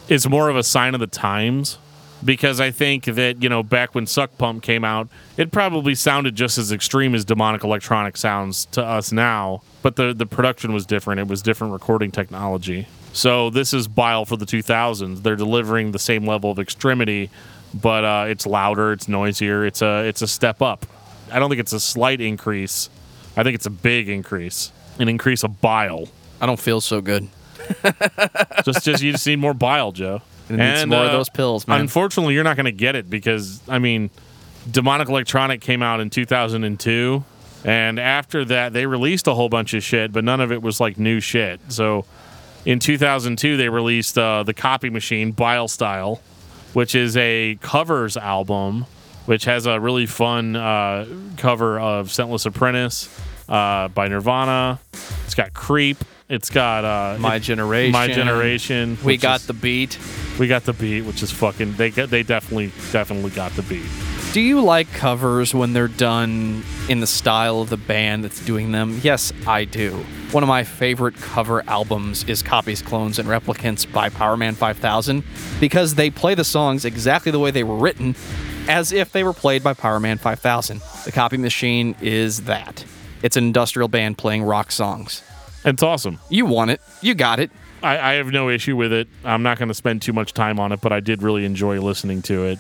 [0.08, 1.80] is more of a sign of the times.
[2.24, 6.36] Because I think that you know back when Suck Pump came out, it probably sounded
[6.36, 10.86] just as extreme as demonic electronic sounds to us now, but the the production was
[10.86, 11.20] different.
[11.20, 12.88] It was different recording technology.
[13.14, 15.22] So this is Bile for the 2000s.
[15.22, 17.30] They're delivering the same level of extremity,
[17.74, 20.86] but uh, it's louder, it's noisier, it's a it's a step up.
[21.32, 22.90] I don't think it's a slight increase.
[23.36, 26.08] I think it's a big increase, an increase of bile.
[26.40, 27.28] I don't feel so good.
[28.66, 30.22] just just you just need more bile, Joe.
[30.50, 31.82] It needs more of those pills, man.
[31.82, 34.10] Unfortunately, you're not going to get it because I mean,
[34.70, 37.24] Demonic Electronic came out in 2002,
[37.66, 40.80] and after that they released a whole bunch of shit, but none of it was
[40.80, 41.60] like new shit.
[41.70, 42.06] So
[42.66, 46.22] in 2002 they released uh, the Copy Machine Bile Style,
[46.74, 48.86] which is a covers album,
[49.26, 51.06] which has a really fun uh,
[51.38, 53.10] cover of Scentless Apprentice
[53.48, 54.80] uh, by Nirvana.
[55.26, 55.98] It's got Creep.
[56.30, 57.92] It's got uh, My it- Generation.
[57.92, 58.98] My Generation.
[59.04, 59.98] We which got is- the beat.
[60.40, 61.74] we got the beat, which is fucking.
[61.74, 61.90] They.
[61.90, 63.86] They definitely, definitely got the beat.
[64.32, 68.72] Do you like covers when they're done in the style of the band that's doing
[68.72, 69.00] them?
[69.04, 69.92] Yes, I do.
[70.32, 75.24] One of my favorite cover albums is Copies, Clones, and Replicants by Powerman 5000
[75.60, 78.16] because they play the songs exactly the way they were written
[78.68, 80.82] as if they were played by Powerman 5000.
[81.06, 82.84] The Copy Machine is that.
[83.22, 85.22] It's an industrial band playing rock songs.
[85.66, 86.20] It's awesome.
[86.30, 86.82] You want it.
[87.02, 87.52] You got it.
[87.82, 89.08] I, I have no issue with it.
[89.24, 91.80] I'm not going to spend too much time on it, but I did really enjoy
[91.82, 92.60] listening to it,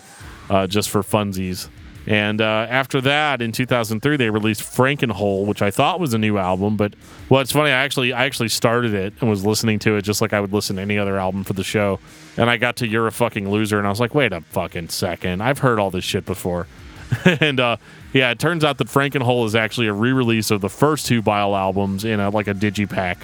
[0.50, 1.70] uh, just for funsies.
[2.06, 6.38] And uh, after that, in 2003, they released Frankenhole, which I thought was a new
[6.38, 6.76] album.
[6.76, 6.96] But
[7.30, 7.70] well, it's funny.
[7.70, 10.52] I actually, I actually started it and was listening to it just like I would
[10.52, 12.00] listen to any other album for the show.
[12.36, 14.90] And I got to "You're a fucking loser," and I was like, "Wait a fucking
[14.90, 15.42] second!
[15.42, 16.68] I've heard all this shit before."
[17.26, 17.78] and uh,
[18.14, 21.56] yeah, it turns out that Frankenhole is actually a re-release of the first two Bile
[21.56, 23.18] albums in a, like a digipack.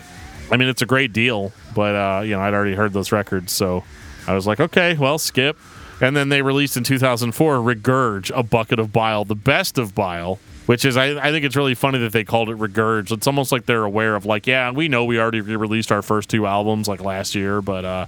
[0.52, 3.52] I mean, it's a great deal, but uh, you know, I'd already heard those records,
[3.52, 3.84] so
[4.28, 5.58] I was like, okay, well, skip.
[6.02, 10.40] And then they released in 2004 Regurge, a bucket of bile, the best of bile,
[10.66, 13.12] which is I, I think it's really funny that they called it Regurge.
[13.12, 16.30] It's almost like they're aware of like, yeah, we know we already re-released our first
[16.30, 18.06] two albums like last year, but uh,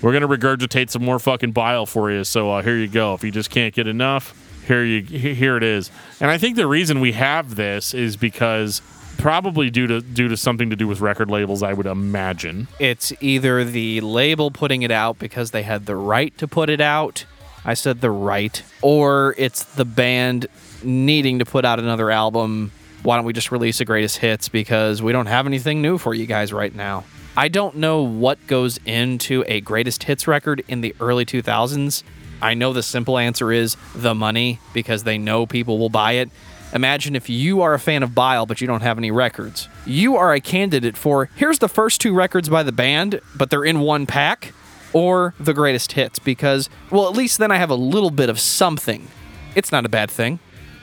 [0.00, 2.24] we're gonna regurgitate some more fucking bile for you.
[2.24, 3.14] So uh, here you go.
[3.14, 4.34] If you just can't get enough,
[4.66, 5.90] here you here it is.
[6.20, 8.80] And I think the reason we have this is because
[9.18, 12.68] probably due to due to something to do with record labels, I would imagine.
[12.78, 16.80] It's either the label putting it out because they had the right to put it
[16.80, 17.24] out.
[17.64, 18.62] I said the right.
[18.82, 20.46] Or it's the band
[20.82, 22.72] needing to put out another album.
[23.02, 26.14] Why don't we just release the greatest hits because we don't have anything new for
[26.14, 27.04] you guys right now?
[27.36, 32.02] I don't know what goes into a greatest hits record in the early 2000s.
[32.44, 36.30] I know the simple answer is the money because they know people will buy it.
[36.74, 39.68] Imagine if you are a fan of Bile but you don't have any records.
[39.86, 43.64] You are a candidate for here's the first two records by the band, but they're
[43.64, 44.52] in one pack,
[44.92, 48.38] or the greatest hits because, well, at least then I have a little bit of
[48.38, 49.08] something.
[49.54, 50.38] It's not a bad thing,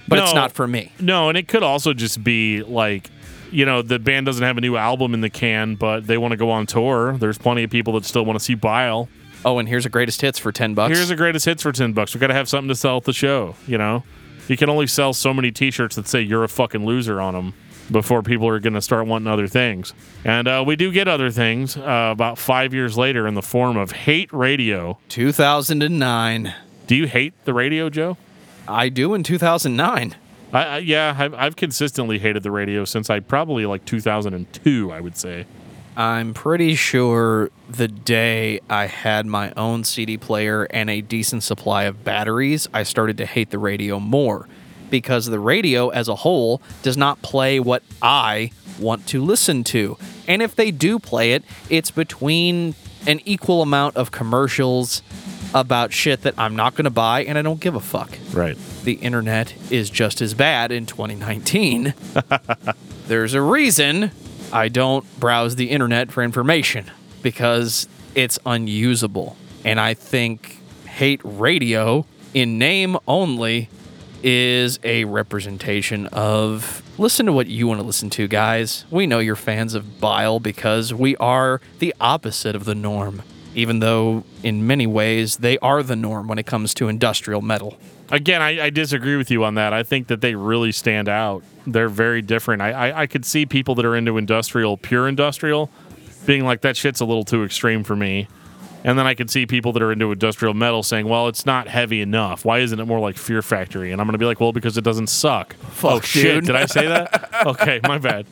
[0.07, 0.91] but it's not for me.
[0.99, 3.09] No, and it could also just be like,
[3.51, 6.31] you know, the band doesn't have a new album in the can, but they want
[6.31, 7.17] to go on tour.
[7.17, 9.09] There's plenty of people that still want to see Bile.
[9.43, 10.95] Oh, and here's a greatest hits for 10 bucks.
[10.95, 12.13] Here's the greatest hits for 10 bucks.
[12.13, 14.03] We got to have something to sell at the show, you know?
[14.47, 17.33] You can only sell so many t shirts that say you're a fucking loser on
[17.33, 17.53] them
[17.89, 19.93] before people are going to start wanting other things.
[20.23, 23.77] And uh, we do get other things uh, about five years later in the form
[23.77, 24.97] of hate radio.
[25.09, 26.53] 2009.
[26.87, 28.17] Do you hate the radio, Joe?
[28.67, 30.15] I do in 2009.
[30.53, 34.99] I, I, yeah, I've, I've consistently hated the radio since I probably like 2002, I
[34.99, 35.45] would say.
[35.97, 41.83] I'm pretty sure the day I had my own CD player and a decent supply
[41.83, 44.47] of batteries, I started to hate the radio more
[44.89, 49.97] because the radio as a whole does not play what I want to listen to.
[50.27, 52.75] And if they do play it, it's between
[53.07, 55.01] an equal amount of commercials
[55.53, 58.57] about shit that I'm not going to buy and I don't give a fuck Right.
[58.83, 61.93] the internet is just as bad in 2019.
[63.07, 64.11] There's a reason
[64.53, 69.37] I don't browse the internet for information because it's unusable.
[69.63, 73.69] And I think hate radio in name only
[74.23, 78.85] is a representation of listen to what you want to listen to, guys.
[78.91, 83.23] We know you're fans of Bile because we are the opposite of the norm.
[83.55, 87.77] Even though in many ways they are the norm when it comes to industrial metal.
[88.09, 89.73] Again, I, I disagree with you on that.
[89.73, 91.43] I think that they really stand out.
[91.65, 92.61] They're very different.
[92.61, 95.69] I, I, I could see people that are into industrial, pure industrial,
[96.25, 98.27] being like, that shit's a little too extreme for me.
[98.83, 101.67] And then I could see people that are into industrial metal saying, well, it's not
[101.67, 102.43] heavy enough.
[102.43, 103.91] Why isn't it more like Fear Factory?
[103.91, 105.53] And I'm going to be like, well, because it doesn't suck.
[105.55, 106.23] Fuck, oh, shit.
[106.23, 106.45] dude.
[106.45, 107.29] Did I say that?
[107.45, 108.25] okay, my bad.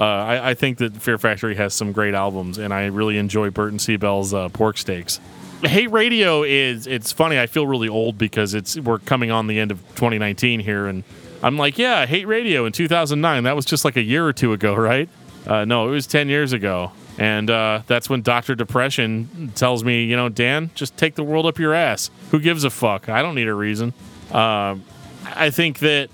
[0.00, 3.50] Uh, I, I think that Fear Factory has some great albums, and I really enjoy
[3.50, 3.96] Burton C.
[3.96, 5.20] Bell's uh, Pork Steaks.
[5.62, 7.38] Hate Radio is it's funny.
[7.38, 11.04] I feel really old because it's we're coming on the end of 2019 here, and
[11.42, 13.44] I'm like, yeah, Hate Radio in 2009.
[13.44, 15.06] That was just like a year or two ago, right?
[15.46, 20.04] Uh, no, it was 10 years ago, and uh, that's when Doctor Depression tells me,
[20.04, 22.10] you know, Dan, just take the world up your ass.
[22.30, 23.10] Who gives a fuck?
[23.10, 23.92] I don't need a reason.
[24.32, 24.82] Um,
[25.24, 26.08] I think that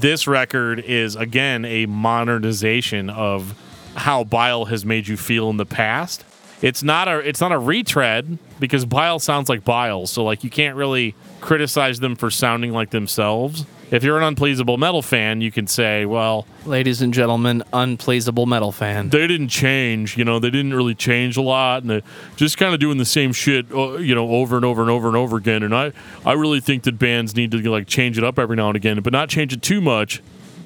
[0.00, 3.58] this record is again a modernization of
[3.94, 6.24] how Bile has made you feel in the past.
[6.60, 10.50] It's not a it's not a retread because Bile sounds like Bile, so like you
[10.50, 13.66] can't really criticize them for sounding like themselves.
[13.92, 18.72] If you're an unpleasable metal fan, you can say, well, Ladies and gentlemen, unpleasable metal
[18.72, 19.10] fan.
[19.10, 20.16] they didn't change.
[20.16, 22.02] You know, they didn't really change a lot, and they're
[22.36, 25.08] just kind of doing the same shit, uh, you know, over and over and over
[25.08, 25.62] and over again.
[25.62, 25.92] And I,
[26.24, 28.98] I really think that bands need to like change it up every now and again,
[29.00, 30.22] but not change it too much.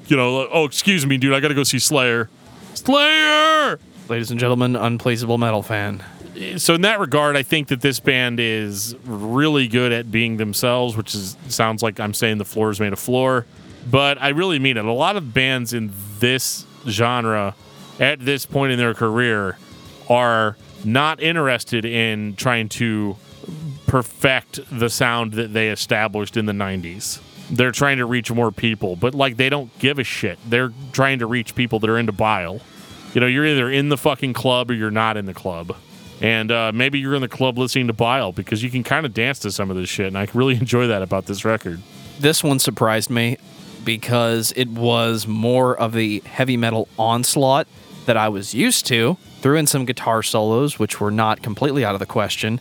[0.07, 2.31] You know, like, oh, excuse me, dude, I got to go see Slayer.
[2.75, 3.81] Slayer.
[4.09, 6.01] Ladies and gentlemen, unpleasable metal fan.
[6.57, 10.97] So in that regard, I think that this band is really good at being themselves,
[10.97, 13.47] which is sounds like I'm saying the floor is made of floor,
[13.91, 14.85] but I really mean it.
[14.85, 17.55] A lot of bands in this genre
[17.99, 19.57] at this point in their career
[20.11, 23.17] are not interested in trying to
[23.87, 27.21] perfect the sound that they established in the 90s.
[27.51, 30.39] They're trying to reach more people, but like they don't give a shit.
[30.49, 32.61] They're trying to reach people that are into bile.
[33.15, 35.77] You know, you're either in the fucking club or you're not in the club.
[36.21, 39.13] And uh, maybe you're in the club listening to Bile because you can kind of
[39.13, 40.07] dance to some of this shit.
[40.07, 41.81] And I really enjoy that about this record.
[42.19, 43.37] This one surprised me
[43.85, 47.69] because it was more of the heavy metal onslaught
[48.07, 49.17] that I was used to.
[49.41, 52.61] Threw in some guitar solos, which were not completely out of the question,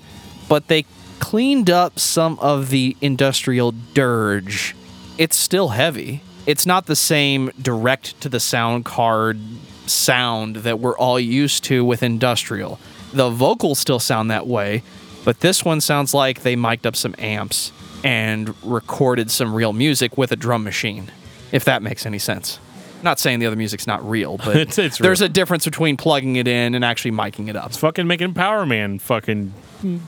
[0.49, 0.85] but they
[1.19, 4.75] cleaned up some of the industrial dirge.
[5.17, 6.21] It's still heavy.
[6.45, 9.39] It's not the same direct to the sound card
[9.87, 12.79] sound that we're all used to with industrial.
[13.15, 14.83] The vocals still sound that way,
[15.23, 17.71] but this one sounds like they mic'd up some amps
[18.03, 21.09] and recorded some real music with a drum machine,
[21.53, 22.59] if that makes any sense.
[23.05, 25.27] Not saying the other music's not real, but It's- it's there's real.
[25.27, 27.67] a difference between plugging it in and actually miking it up.
[27.67, 29.53] It's fucking making Power Man fucking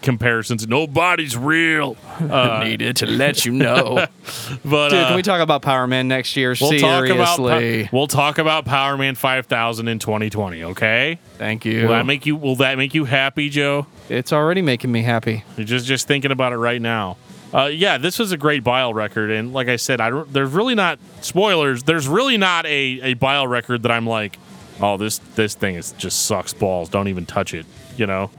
[0.01, 0.67] comparisons.
[0.67, 1.95] Nobody's real.
[2.17, 4.07] Uh, Needed to let you know.
[4.65, 6.55] but Dude, uh, can we talk about Power Man next year?
[6.59, 7.89] we'll talk about Seriously.
[7.93, 10.63] We'll talk about Power Man 5000 in 2020.
[10.63, 11.19] Okay.
[11.37, 11.83] Thank you.
[11.83, 12.35] Will that make you?
[12.35, 13.85] Will that make you happy, Joe?
[14.09, 15.43] it's already making me happy.
[15.57, 17.17] You're just just thinking about it right now.
[17.53, 20.51] Uh, yeah, this was a great Bile record, and like I said, I don't, there's
[20.51, 21.83] really not spoilers.
[21.83, 24.37] There's really not a, a Bile record that I'm like,
[24.81, 26.89] oh, this this thing is just sucks balls.
[26.89, 27.65] Don't even touch it.
[27.95, 28.29] You know,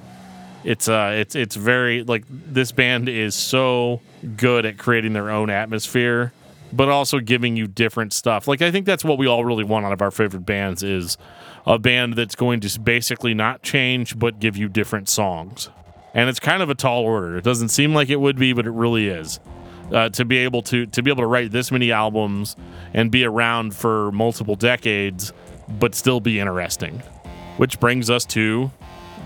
[0.62, 4.00] it's uh, it's it's very like this band is so
[4.36, 6.32] good at creating their own atmosphere,
[6.72, 8.46] but also giving you different stuff.
[8.46, 11.16] Like I think that's what we all really want out of our favorite bands is
[11.66, 15.70] a band that's going to basically not change but give you different songs
[16.14, 17.36] and it's kind of a tall order.
[17.36, 19.40] It doesn't seem like it would be, but it really is.
[19.92, 22.56] Uh, to be able to to be able to write this many albums
[22.92, 25.32] and be around for multiple decades,
[25.78, 27.02] but still be interesting.
[27.56, 28.70] Which brings us to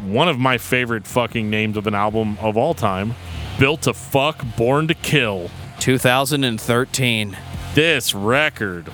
[0.05, 3.15] one of my favorite fucking names of an album of all time,
[3.59, 7.37] "Built to Fuck, Born to Kill." 2013.
[7.75, 8.87] This record,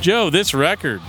[0.00, 0.30] Joe.
[0.30, 1.02] This record,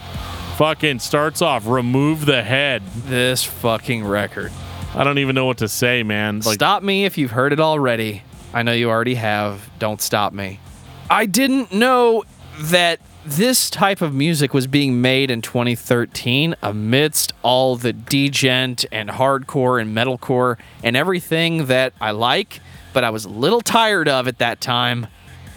[0.57, 1.65] fucking starts off.
[1.65, 2.83] Remove the head.
[3.05, 4.51] This fucking record.
[4.93, 6.41] I don't even know what to say, man.
[6.41, 8.23] Like, stop me if you've heard it already.
[8.53, 9.69] I know you already have.
[9.79, 10.59] Don't stop me.
[11.09, 12.25] I didn't know
[12.59, 19.09] that this type of music was being made in 2013 amidst all the djent and
[19.09, 22.59] hardcore and metalcore and everything that I like,
[22.91, 25.07] but I was a little tired of at that time.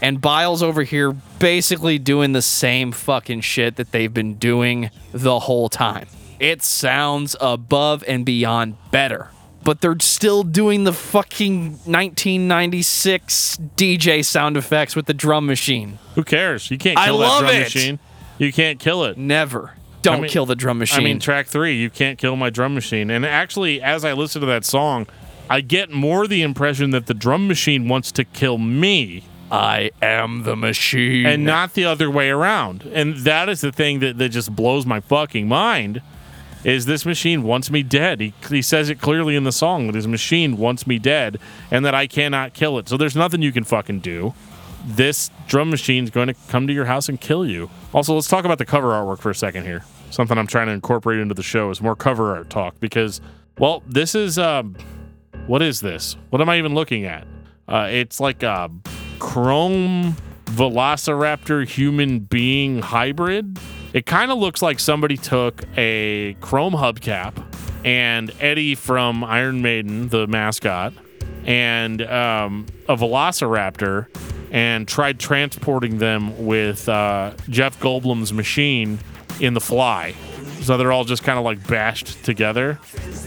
[0.01, 5.41] And Biles over here basically doing the same fucking shit that they've been doing the
[5.41, 6.07] whole time.
[6.45, 9.31] It sounds above and beyond better.
[9.63, 15.99] But they're still doing the fucking 1996 DJ sound effects with the drum machine.
[16.17, 16.71] Who cares?
[16.71, 17.65] You can't I kill love that drum it.
[17.65, 17.99] machine.
[18.37, 19.17] You can't kill it.
[19.17, 19.73] Never.
[20.03, 21.01] Don't I mean- kill the drum machine.
[21.01, 23.09] I mean, track three, you can't kill my drum machine.
[23.09, 25.07] And actually, as I listen to that song,
[25.49, 30.43] I get more the impression that the drum machine wants to kill me I am
[30.43, 31.25] the machine.
[31.25, 32.83] and not the other way around.
[32.93, 36.03] And that is the thing that, that just blows my fucking mind
[36.65, 38.21] is this machine wants me dead.
[38.21, 41.39] He, he says it clearly in the song that his machine wants me dead
[41.71, 42.89] and that I cannot kill it.
[42.89, 44.35] So there's nothing you can fucking do.
[44.87, 47.71] This drum machine's going to come to your house and kill you.
[47.93, 49.85] Also, let's talk about the cover artwork for a second here.
[50.11, 53.21] Something I'm trying to incorporate into the show is more cover art talk because,
[53.59, 54.77] well, this is um,
[55.47, 56.17] what is this?
[56.31, 57.27] What am I even looking at?
[57.67, 58.71] Uh, it's like a
[59.19, 63.59] chrome velociraptor human being hybrid.
[63.95, 67.41] It kind of looks like somebody took a chrome hubcap
[67.85, 70.93] and Eddie from Iron Maiden, the mascot,
[71.45, 74.09] and um, a velociraptor
[74.51, 78.99] and tried transporting them with uh, Jeff Goldblum's machine
[79.39, 80.13] in the fly.
[80.63, 82.81] So they're all just kind of like bashed together.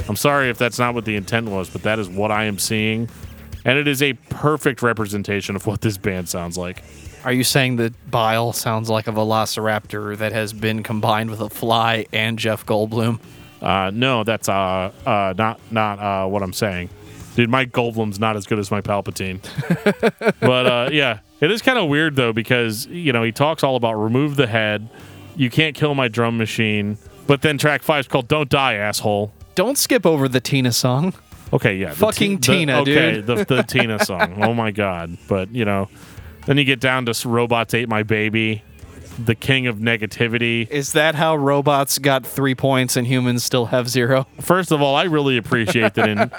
[0.09, 2.59] I'm sorry if that's not what the intent was, but that is what I am
[2.59, 3.09] seeing.
[3.63, 6.84] And it is a perfect representation of what this band sounds like.
[7.28, 11.50] Are you saying that Bile sounds like a velociraptor that has been combined with a
[11.50, 13.20] fly and Jeff Goldblum?
[13.62, 16.88] Uh, no, that's uh, uh, not not uh, what I'm saying.
[17.36, 19.42] Dude, Mike Goldblum's not as good as my Palpatine.
[20.40, 23.76] but uh, yeah, it is kind of weird though because you know he talks all
[23.76, 24.88] about remove the head,
[25.36, 26.98] you can't kill my drum machine,
[27.28, 31.14] but then track five is called "Don't Die, asshole." Don't skip over the Tina song.
[31.52, 33.26] Okay, yeah, the Fucking the- Tina, okay, dude.
[33.26, 34.42] the the Tina song.
[34.42, 35.18] Oh my god!
[35.28, 35.90] But you know,
[36.48, 38.64] then you get down to "Robots Ate My Baby,"
[39.24, 40.68] the king of negativity.
[40.70, 44.26] Is that how robots got three points and humans still have zero?
[44.41, 46.32] First of all, I really appreciate that in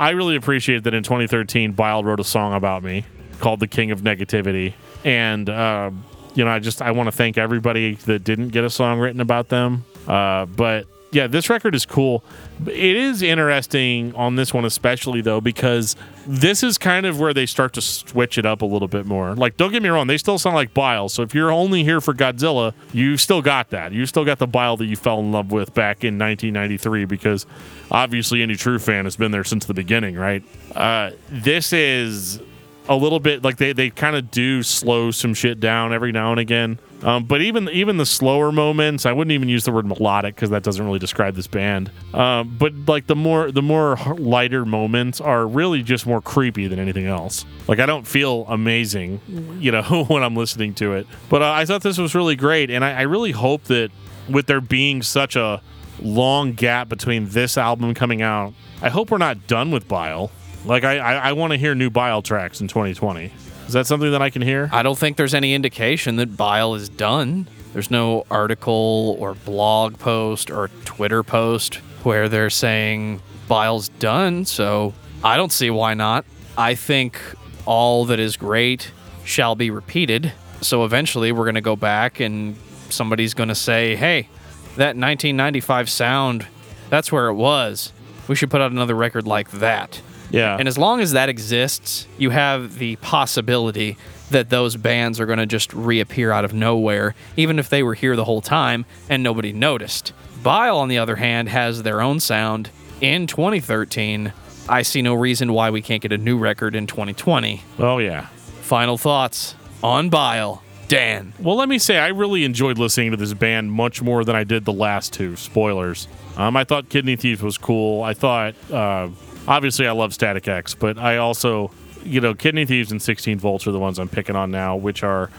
[0.00, 3.04] I really appreciate that in 2013, Bile wrote a song about me
[3.40, 4.72] called "The King of Negativity,"
[5.04, 5.90] and uh,
[6.34, 9.20] you know, I just I want to thank everybody that didn't get a song written
[9.20, 9.84] about them.
[10.06, 12.24] Uh, but yeah, this record is cool.
[12.66, 15.94] It is interesting on this one, especially though, because
[16.26, 19.34] this is kind of where they start to switch it up a little bit more.
[19.34, 21.08] Like, don't get me wrong, they still sound like Bile.
[21.08, 23.92] So if you're only here for Godzilla, you still got that.
[23.92, 27.46] You still got the Bile that you fell in love with back in 1993, because
[27.90, 30.42] obviously any true fan has been there since the beginning, right?
[30.74, 32.40] Uh, this is
[32.88, 36.30] a little bit like they, they kind of do slow some shit down every now
[36.30, 36.78] and again.
[37.02, 40.50] Um, but even even the slower moments, I wouldn't even use the word melodic because
[40.50, 41.90] that doesn't really describe this band.
[42.14, 46.78] Um, but like the more the more lighter moments are really just more creepy than
[46.78, 47.44] anything else.
[47.68, 49.20] Like I don't feel amazing,
[49.60, 51.06] you know, when I'm listening to it.
[51.28, 53.90] But uh, I thought this was really great, and I, I really hope that
[54.28, 55.60] with there being such a
[56.00, 60.30] long gap between this album coming out, I hope we're not done with Bile.
[60.66, 63.32] Like I I, I want to hear new Bile tracks in 2020.
[63.66, 64.68] Is that something that I can hear?
[64.72, 67.48] I don't think there's any indication that Bile is done.
[67.72, 74.94] There's no article or blog post or Twitter post where they're saying Bile's done, so
[75.22, 76.24] I don't see why not.
[76.56, 77.20] I think
[77.66, 78.92] all that is great
[79.24, 80.32] shall be repeated.
[80.62, 82.56] So eventually we're going to go back and
[82.88, 84.28] somebody's going to say, hey,
[84.76, 86.46] that 1995 sound,
[86.88, 87.92] that's where it was.
[88.28, 90.00] We should put out another record like that.
[90.30, 90.56] Yeah.
[90.58, 93.96] And as long as that exists, you have the possibility
[94.30, 97.94] that those bands are going to just reappear out of nowhere, even if they were
[97.94, 100.12] here the whole time and nobody noticed.
[100.42, 102.70] Bile, on the other hand, has their own sound.
[103.00, 104.32] In 2013,
[104.68, 107.62] I see no reason why we can't get a new record in 2020.
[107.78, 108.26] oh yeah.
[108.62, 110.62] Final thoughts on Bile.
[110.88, 111.32] Dan.
[111.40, 114.44] Well, let me say I really enjoyed listening to this band much more than I
[114.44, 115.34] did the last two.
[115.36, 116.06] Spoilers.
[116.36, 118.02] Um, I thought Kidney Thief was cool.
[118.02, 119.08] I thought, uh,
[119.48, 121.70] obviously, I love Static X, but I also,
[122.04, 125.02] you know, Kidney Thieves and 16 Volts are the ones I'm picking on now, which
[125.02, 125.30] are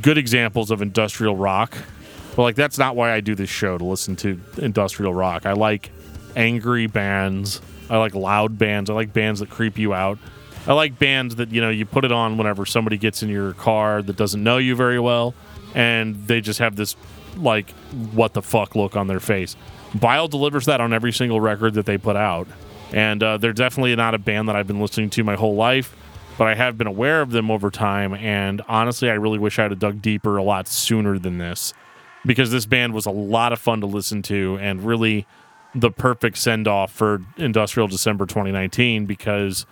[0.00, 1.76] good examples of industrial rock.
[2.36, 5.46] But like, that's not why I do this show to listen to industrial rock.
[5.46, 5.90] I like
[6.36, 7.60] angry bands.
[7.88, 8.88] I like loud bands.
[8.88, 10.18] I like bands that creep you out.
[10.66, 13.54] I like bands that you know you put it on whenever somebody gets in your
[13.54, 15.34] car that doesn't know you very well,
[15.74, 16.96] and they just have this
[17.36, 17.70] like
[18.12, 19.56] what the fuck look on their face.
[19.94, 22.46] Bile delivers that on every single record that they put out,
[22.92, 25.96] and uh, they're definitely not a band that I've been listening to my whole life,
[26.38, 28.14] but I have been aware of them over time.
[28.14, 31.74] And honestly, I really wish I'd have dug deeper a lot sooner than this,
[32.26, 35.26] because this band was a lot of fun to listen to and really
[35.74, 39.66] the perfect send off for Industrial December 2019 because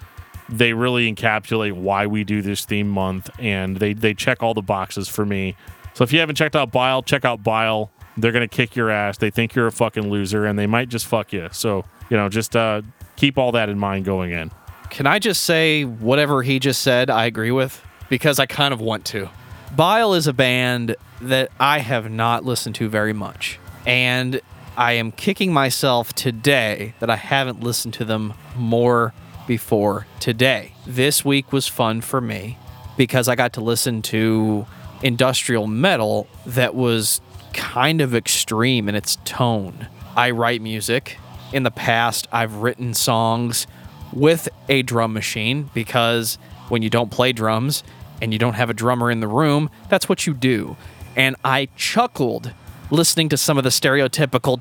[0.48, 4.62] they really encapsulate why we do this theme month and they, they check all the
[4.62, 5.56] boxes for me.
[5.94, 7.90] So if you haven't checked out Bile, check out Bile.
[8.16, 9.18] They're going to kick your ass.
[9.18, 11.48] They think you're a fucking loser and they might just fuck you.
[11.52, 12.82] So, you know, just uh,
[13.18, 14.50] keep all that in mind going in.
[14.90, 17.84] Can I just say whatever he just said, I agree with?
[18.08, 19.28] Because I kind of want to.
[19.74, 23.58] Bile is a band that I have not listened to very much.
[23.86, 24.40] And
[24.76, 29.12] I am kicking myself today that I haven't listened to them more
[29.48, 30.72] before today.
[30.86, 32.56] This week was fun for me
[32.96, 34.64] because I got to listen to
[35.02, 37.20] industrial metal that was
[37.52, 39.88] kind of extreme in its tone.
[40.16, 41.18] I write music.
[41.52, 43.66] In the past, I've written songs
[44.12, 46.38] with a drum machine because
[46.68, 47.82] when you don't play drums
[48.20, 50.76] and you don't have a drummer in the room, that's what you do.
[51.16, 52.52] And I chuckled
[52.90, 54.60] listening to some of the stereotypical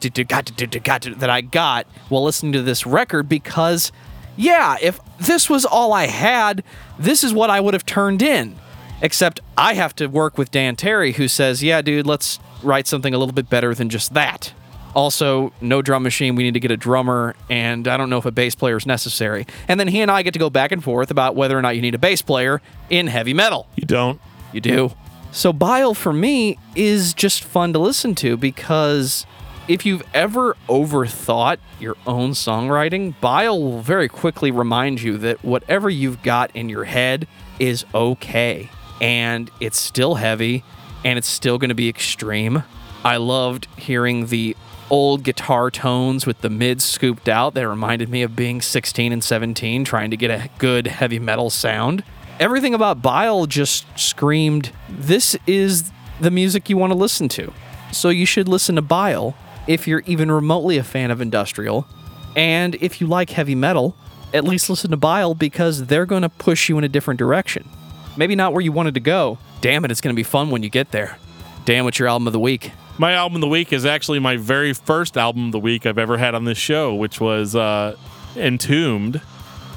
[1.20, 3.92] that I got while listening to this record because,
[4.36, 6.64] yeah, if this was all I had,
[6.98, 8.56] this is what I would have turned in.
[9.02, 13.14] Except I have to work with Dan Terry, who says, yeah, dude, let's write something
[13.14, 14.54] a little bit better than just that.
[14.96, 16.36] Also, no drum machine.
[16.36, 18.86] We need to get a drummer, and I don't know if a bass player is
[18.86, 19.46] necessary.
[19.68, 21.76] And then he and I get to go back and forth about whether or not
[21.76, 23.68] you need a bass player in heavy metal.
[23.76, 24.20] You don't.
[24.54, 24.94] You do.
[25.32, 29.26] So, Bile for me is just fun to listen to because
[29.68, 35.90] if you've ever overthought your own songwriting, Bile will very quickly remind you that whatever
[35.90, 37.28] you've got in your head
[37.60, 38.70] is okay.
[39.02, 40.64] And it's still heavy
[41.04, 42.64] and it's still going to be extreme.
[43.04, 44.56] I loved hearing the
[44.90, 49.24] old guitar tones with the mids scooped out that reminded me of being 16 and
[49.24, 52.04] 17 trying to get a good heavy metal sound.
[52.40, 57.54] Everything about Bile just screamed, This is the music you want to listen to.
[57.92, 59.36] So you should listen to Bile
[59.68, 61.88] if you're even remotely a fan of industrial.
[62.36, 63.96] And if you like heavy metal,
[64.34, 67.68] at least listen to Bile because they're going to push you in a different direction.
[68.16, 69.38] Maybe not where you wanted to go.
[69.62, 71.18] Damn it, it's going to be fun when you get there.
[71.66, 72.72] Dan, what's your album of the week?
[73.00, 76.00] My album of the week is actually my very first album of the week I've
[76.00, 77.96] ever had on this show, which was uh,
[78.36, 79.22] Entombed,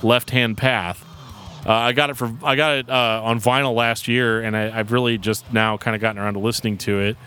[0.03, 1.05] Left Hand Path.
[1.67, 4.71] Uh, I got it for I got it uh, on vinyl last year, and I,
[4.71, 7.19] have really just now kind of gotten around to listening to it.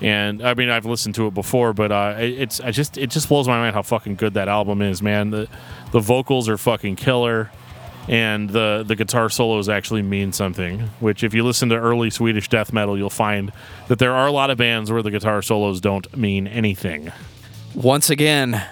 [0.00, 3.28] And I mean, I've listened to it before, but uh, it's I just it just
[3.28, 5.28] blows my mind how fucking good that album is, man.
[5.28, 5.46] The
[5.92, 7.50] the vocals are fucking killer
[8.08, 10.80] and the the guitar solos actually mean something.
[11.00, 13.52] Which, if you listen to early Swedish death metal, you'll find
[13.88, 17.12] that there are a lot of bands where the guitar solos don't mean anything.
[17.74, 18.62] Once again,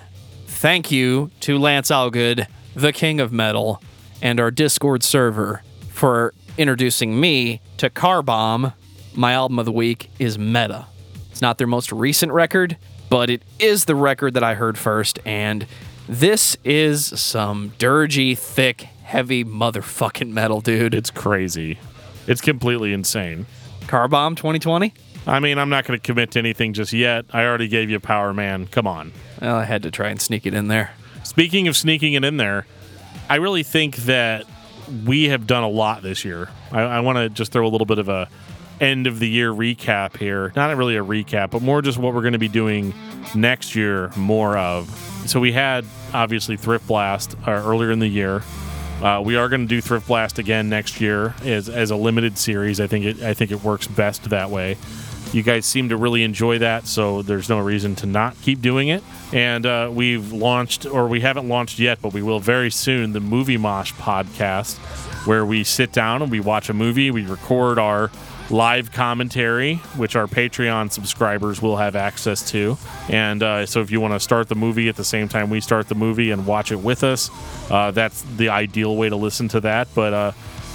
[0.46, 3.82] thank you to Lance Allgood, the king of metal,
[4.20, 8.72] and our Discord server for introducing me to Car Bomb.
[9.14, 10.86] My album of the week is Meta.
[11.30, 12.76] It's not their most recent record,
[13.10, 15.66] but it is the record that I heard first, and
[16.08, 20.94] this is some dirgy, thick, heavy motherfucking metal, dude.
[20.94, 21.78] It's crazy.
[22.26, 23.46] It's completely insane.
[23.86, 24.94] Car Bomb 2020?
[25.26, 27.26] I mean, I'm not going to commit to anything just yet.
[27.32, 28.66] I already gave you Power Man.
[28.66, 29.12] Come on.
[29.40, 30.92] Well, I had to try and sneak it in there.
[31.22, 32.66] Speaking of sneaking it in there,
[33.30, 34.46] I really think that
[35.06, 36.48] we have done a lot this year.
[36.72, 38.28] I, I want to just throw a little bit of a
[38.80, 40.52] end of the year recap here.
[40.56, 42.92] Not really a recap, but more just what we're going to be doing
[43.34, 44.88] next year more of.
[45.26, 48.42] So we had obviously Thrift Blast uh, earlier in the year.
[49.02, 52.38] Uh, we are going to do Thrift Blast again next year as, as a limited
[52.38, 52.80] series.
[52.80, 54.76] I think it I think it works best that way.
[55.32, 58.88] You guys seem to really enjoy that, so there's no reason to not keep doing
[58.88, 59.02] it.
[59.32, 63.20] And uh, we've launched, or we haven't launched yet, but we will very soon, the
[63.20, 64.76] Movie Mosh podcast,
[65.26, 67.10] where we sit down and we watch a movie.
[67.10, 68.10] We record our
[68.52, 72.76] live commentary, which our Patreon subscribers will have access to.
[73.08, 75.60] And uh, so, if you want to start the movie at the same time we
[75.60, 77.30] start the movie and watch it with us,
[77.70, 79.88] uh, that's the ideal way to listen to that.
[79.94, 80.32] But uh,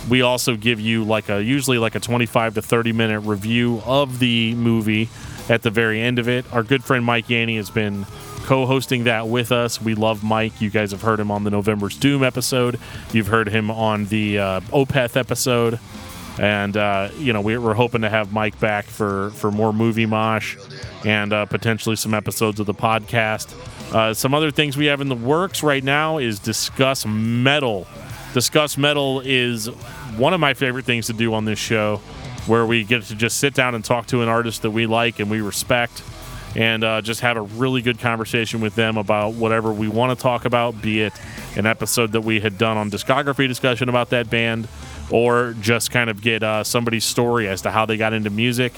[0.10, 4.20] we also give you like a usually like a 25 to 30 minute review of
[4.20, 5.10] the movie
[5.50, 6.52] at the very end of it.
[6.54, 8.06] Our good friend Mike Yanni has been
[8.46, 9.82] co-hosting that with us.
[9.82, 10.62] We love Mike.
[10.62, 12.80] You guys have heard him on the November's Doom episode.
[13.12, 15.80] You've heard him on the uh, Opeth episode
[16.40, 20.58] and uh, you know we're, hoping to have Mike back for for more movie mosh
[21.06, 23.54] and uh, potentially some episodes of the podcast.
[23.94, 27.88] Uh, some other things we have in the works right now is discuss metal.
[28.34, 29.68] Discuss metal is
[30.18, 31.98] one of my favorite things to do on this show,
[32.48, 35.20] where we get to just sit down and talk to an artist that we like
[35.20, 36.04] and we respect.
[36.56, 40.22] And uh, just have a really good conversation with them about whatever we want to
[40.22, 41.14] talk about, be it
[41.56, 44.68] an episode that we had done on discography discussion about that band,
[45.10, 48.74] or just kind of get uh, somebody's story as to how they got into music,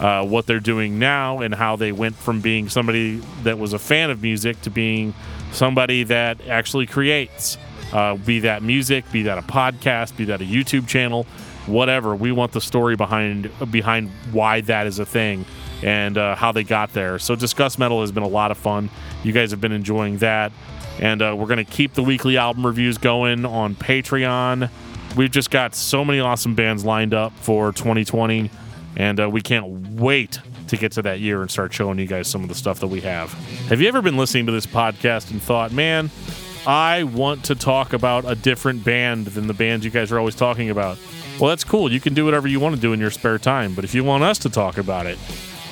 [0.00, 3.78] uh, what they're doing now, and how they went from being somebody that was a
[3.78, 5.14] fan of music to being
[5.52, 7.58] somebody that actually creates.
[7.92, 11.24] Uh, be that music, be that a podcast, be that a YouTube channel,
[11.66, 12.14] whatever.
[12.14, 15.44] We want the story behind behind why that is a thing
[15.82, 17.18] and uh, how they got there.
[17.18, 18.90] So, Discuss Metal has been a lot of fun.
[19.24, 20.52] You guys have been enjoying that.
[21.00, 24.70] And uh, we're to keep the weekly album reviews going on Patreon
[25.16, 28.50] we've just got so many awesome bands lined up for 2020,
[28.96, 30.38] and uh, we can't wait
[30.68, 32.88] to get to that year and start showing you guys some of the stuff that
[32.88, 33.32] we have.
[33.68, 36.10] Have you ever been listening to this podcast and thought, man,
[36.66, 40.34] I want to talk about a different band than the bands you guys are always
[40.34, 40.98] talking about?
[41.40, 41.90] Well, that's cool.
[41.90, 44.04] You can do whatever you want to do in your spare time, but if you
[44.04, 45.18] want us to talk about it,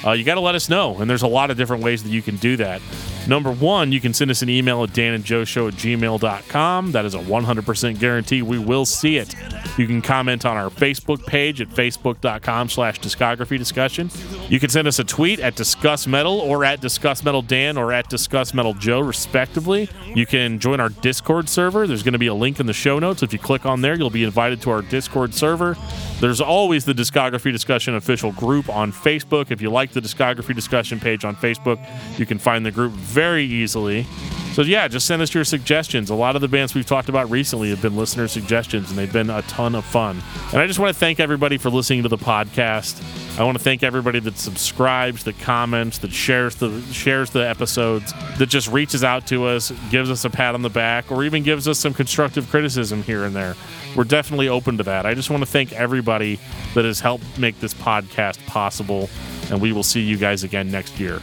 [0.04, 0.96] uh, you got to let us know.
[0.98, 2.80] And there's a lot of different ways that you can do that.
[3.28, 6.92] Number one, you can send us an email at danandjoeshow at gmail.com.
[6.92, 8.40] That is a 100% guarantee.
[8.40, 9.34] We will see it.
[9.76, 14.10] You can comment on our Facebook page at facebook.com slash discography discussion.
[14.48, 17.92] You can send us a tweet at Discuss Metal or at Discuss Metal Dan or
[17.92, 19.90] at Discuss Metal Joe, respectively.
[20.14, 21.86] You can join our Discord server.
[21.86, 23.22] There's going to be a link in the show notes.
[23.22, 25.76] If you click on there, you'll be invited to our Discord server.
[26.20, 29.50] There's always the Discography Discussion official group on Facebook.
[29.50, 31.78] If you like the Discography Discussion page on Facebook,
[32.18, 34.04] you can find the group very easily.
[34.52, 36.08] So yeah, just send us your suggestions.
[36.08, 39.12] A lot of the bands we've talked about recently have been listener suggestions, and they've
[39.12, 40.22] been a ton of fun.
[40.52, 43.02] And I just want to thank everybody for listening to the podcast.
[43.36, 48.12] I want to thank everybody that subscribes, that comments, that shares the shares the episodes,
[48.38, 51.42] that just reaches out to us, gives us a pat on the back, or even
[51.42, 53.56] gives us some constructive criticism here and there.
[53.96, 55.06] We're definitely open to that.
[55.06, 56.38] I just want to thank everybody
[56.74, 59.10] that has helped make this podcast possible,
[59.50, 61.20] and we will see you guys again next year.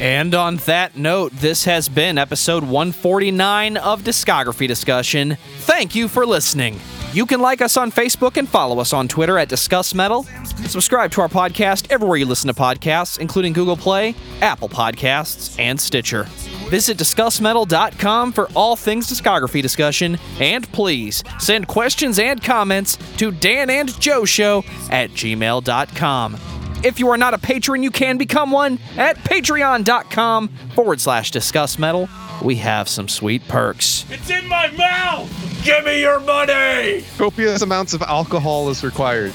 [0.00, 5.38] And on that note, this has been episode 149 of Discography Discussion.
[5.60, 6.78] Thank you for listening.
[7.14, 10.24] You can like us on Facebook and follow us on Twitter at Discuss Metal.
[10.66, 15.80] Subscribe to our podcast everywhere you listen to podcasts, including Google Play, Apple Podcasts, and
[15.80, 16.24] Stitcher.
[16.68, 23.70] Visit DiscussMetal.com for all things discography discussion, and please send questions and comments to Dan
[23.70, 26.55] and Joe Show at gmail.com.
[26.86, 31.80] If you are not a patron, you can become one at patreon.com forward slash discuss
[31.80, 32.08] metal.
[32.40, 34.06] We have some sweet perks.
[34.08, 35.28] It's in my mouth!
[35.64, 37.04] Give me your money!
[37.18, 39.32] Copious amounts of alcohol is required.